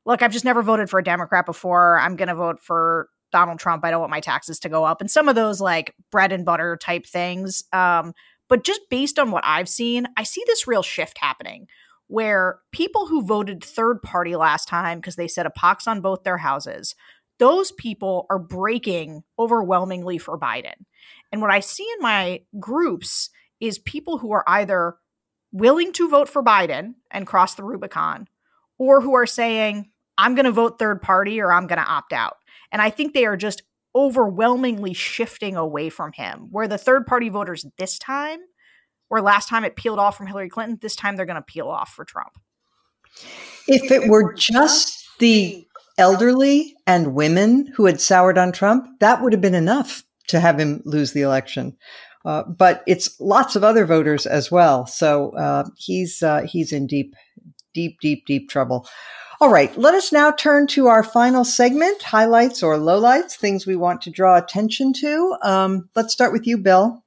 [0.04, 1.98] look, I've just never voted for a Democrat before.
[1.98, 5.00] I'm going to vote for Donald Trump, I don't want my taxes to go up,
[5.00, 7.62] and some of those like bread and butter type things.
[7.72, 8.12] Um,
[8.48, 11.68] but just based on what I've seen, I see this real shift happening
[12.08, 16.24] where people who voted third party last time because they said a pox on both
[16.24, 16.96] their houses,
[17.38, 20.74] those people are breaking overwhelmingly for Biden.
[21.30, 23.30] And what I see in my groups
[23.60, 24.96] is people who are either
[25.52, 28.26] willing to vote for Biden and cross the Rubicon,
[28.80, 32.14] or who are saying, I'm going to vote third party or I'm going to opt
[32.14, 32.38] out.
[32.72, 33.62] And I think they are just
[33.94, 36.48] overwhelmingly shifting away from him.
[36.50, 38.40] Where the third party voters this time,
[39.08, 41.68] where last time it peeled off from Hillary Clinton, this time they're going to peel
[41.68, 42.32] off for Trump.
[43.68, 45.66] If it were just the
[45.98, 50.58] elderly and women who had soured on Trump, that would have been enough to have
[50.58, 51.76] him lose the election.
[52.24, 54.86] Uh, but it's lots of other voters as well.
[54.86, 57.14] So uh, he's uh, he's in deep,
[57.72, 58.86] deep, deep, deep trouble.
[59.40, 63.74] All right, let us now turn to our final segment highlights or lowlights, things we
[63.74, 65.36] want to draw attention to.
[65.42, 67.02] Um, let's start with you, Bill.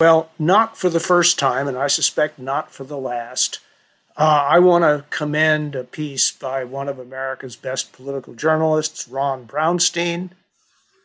[0.00, 3.60] Well, not for the first time, and I suspect not for the last.
[4.16, 9.46] Uh, I want to commend a piece by one of America's best political journalists, Ron
[9.46, 10.30] Brownstein.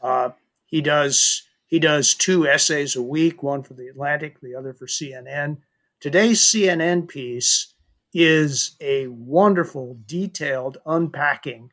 [0.02, 0.30] Uh,
[0.66, 4.88] he does he does two essays a week, one for the Atlantic, the other for
[4.88, 5.58] CNN.
[6.00, 7.74] Today's CNN piece
[8.20, 11.72] is a wonderful, detailed unpacking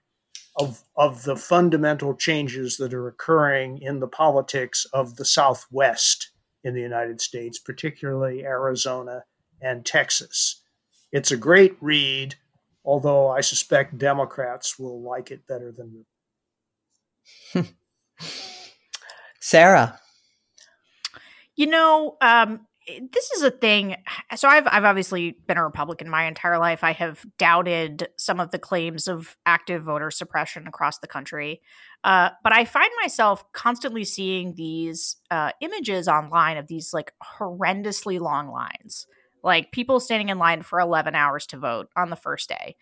[0.61, 6.33] of, of the fundamental changes that are occurring in the politics of the Southwest
[6.63, 9.25] in the United States, particularly Arizona
[9.63, 10.61] and Texas.
[11.13, 12.35] It's a great read,
[12.85, 16.05] although I suspect Democrats will like it better than
[17.55, 17.65] you.
[19.41, 19.99] Sarah.
[21.57, 23.97] You know, um, this is a thing.
[24.37, 26.85] So I've I've obviously been a Republican my entire life.
[26.85, 31.63] I have doubted some of the claims of active voter suppression across the country,
[32.05, 38.21] uh, but I find myself constantly seeing these uh, images online of these like horrendously
[38.21, 39.07] long lines,
[39.43, 42.77] like people standing in line for eleven hours to vote on the first day.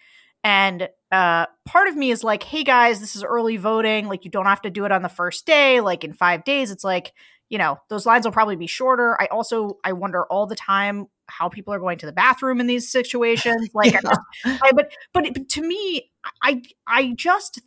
[0.45, 4.09] And uh, part of me is like, hey guys, this is early voting.
[4.09, 5.81] Like, you don't have to do it on the first day.
[5.81, 7.13] Like, in five days, it's like,
[7.53, 9.21] you know those lines will probably be shorter.
[9.21, 12.67] I also i wonder all the time how people are going to the bathroom in
[12.67, 13.69] these situations.
[13.75, 14.01] Like yeah.
[14.45, 16.11] I, I, but but to me
[16.43, 17.61] i i just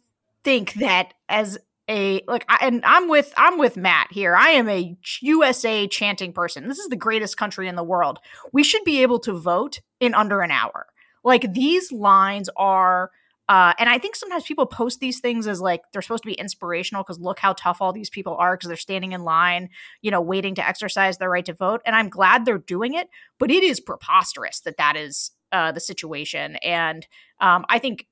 [0.44, 1.58] think that as
[1.90, 4.36] a like I, and i'm with i'm with matt here.
[4.36, 6.68] I am a usa chanting person.
[6.68, 8.18] This is the greatest country in the world.
[8.52, 10.88] We should be able to vote in under an hour.
[11.24, 13.12] Like these lines are
[13.48, 16.34] uh, and I think sometimes people post these things as like they're supposed to be
[16.34, 19.70] inspirational because look how tough all these people are because they're standing in line,
[20.02, 21.82] you know, waiting to exercise their right to vote.
[21.86, 23.08] And I'm glad they're doing it,
[23.40, 26.56] but it is preposterous that that is uh, the situation.
[26.58, 27.06] And
[27.40, 28.08] um, I think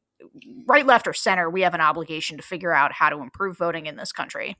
[0.68, 3.86] right, left, or center, we have an obligation to figure out how to improve voting
[3.86, 4.58] in this country.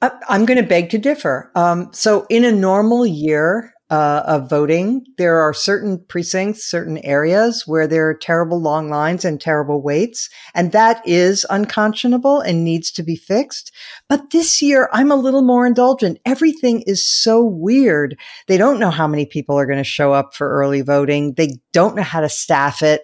[0.00, 1.50] I'm going to beg to differ.
[1.54, 5.04] Um, so, in a normal year, uh, of voting.
[5.16, 10.28] There are certain precincts, certain areas where there are terrible long lines and terrible waits.
[10.54, 13.72] And that is unconscionable and needs to be fixed.
[14.08, 16.18] But this year, I'm a little more indulgent.
[16.26, 18.18] Everything is so weird.
[18.46, 21.34] They don't know how many people are going to show up for early voting.
[21.34, 23.02] They don't know how to staff it.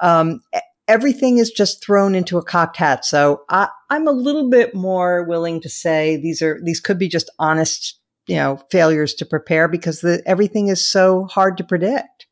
[0.00, 0.40] Um,
[0.88, 3.04] everything is just thrown into a cocked hat.
[3.04, 7.08] So I, I'm a little bit more willing to say these are, these could be
[7.08, 12.26] just honest you know, failures to prepare because the, everything is so hard to predict.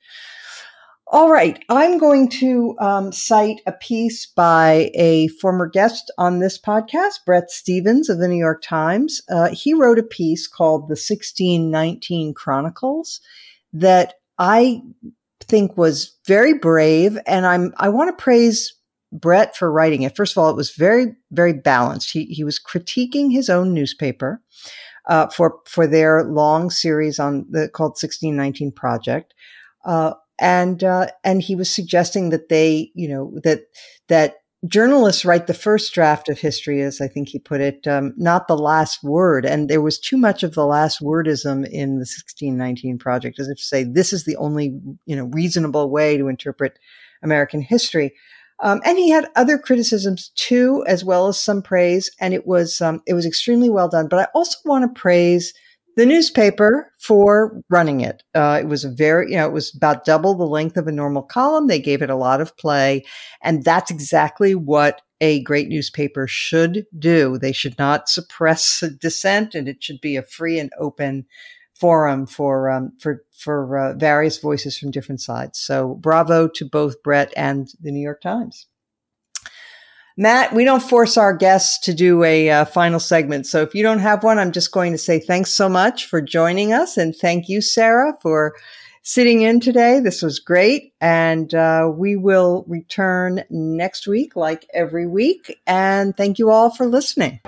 [1.09, 6.59] All right, I'm going to um, cite a piece by a former guest on this
[6.59, 9.21] podcast, Bret Stephens of the New York Times.
[9.29, 13.21] Uh, he wrote a piece called The 1619 Chronicles
[13.75, 14.81] that I
[15.43, 18.73] think was very brave, and I'm I want to praise
[19.13, 20.17] Bret for writing it.
[20.17, 22.11] First of all, it was very very balanced.
[22.11, 24.41] He he was critiquing his own newspaper
[25.07, 29.35] uh, for for their long series on the called 1619 Project.
[29.85, 33.63] Uh, and uh, and he was suggesting that they, you know, that
[34.09, 34.37] that
[34.67, 38.47] journalists write the first draft of history, as I think he put it, um, not
[38.47, 39.45] the last word.
[39.45, 43.59] And there was too much of the last wordism in the 1619 Project, as if
[43.59, 46.79] to say this is the only, you know, reasonable way to interpret
[47.23, 48.15] American history.
[48.63, 52.11] Um, and he had other criticisms too, as well as some praise.
[52.21, 54.09] And it was um, it was extremely well done.
[54.09, 55.53] But I also want to praise
[55.97, 58.23] the newspaper for running it.
[58.35, 60.93] Uh, it was a very, you know, it was about double the length of a
[60.93, 61.67] normal column.
[61.67, 63.05] They gave it a lot of play,
[63.43, 67.39] and that's exactly what a great newspaper should do.
[67.39, 71.27] They should not suppress dissent, and it should be a free and open
[71.83, 75.59] forum for um, for for uh, various voices from different sides.
[75.59, 78.67] So bravo to both Bret and the New York Times.
[80.17, 83.47] Matt, we don't force our guests to do a uh, final segment.
[83.47, 86.21] So if you don't have one, I'm just going to say thanks so much for
[86.21, 86.97] joining us.
[86.97, 88.55] And thank you, Sarah, for
[89.03, 89.99] sitting in today.
[89.99, 90.93] This was great.
[91.01, 95.59] And uh, we will return next week, like every week.
[95.67, 97.41] And thank you all for listening.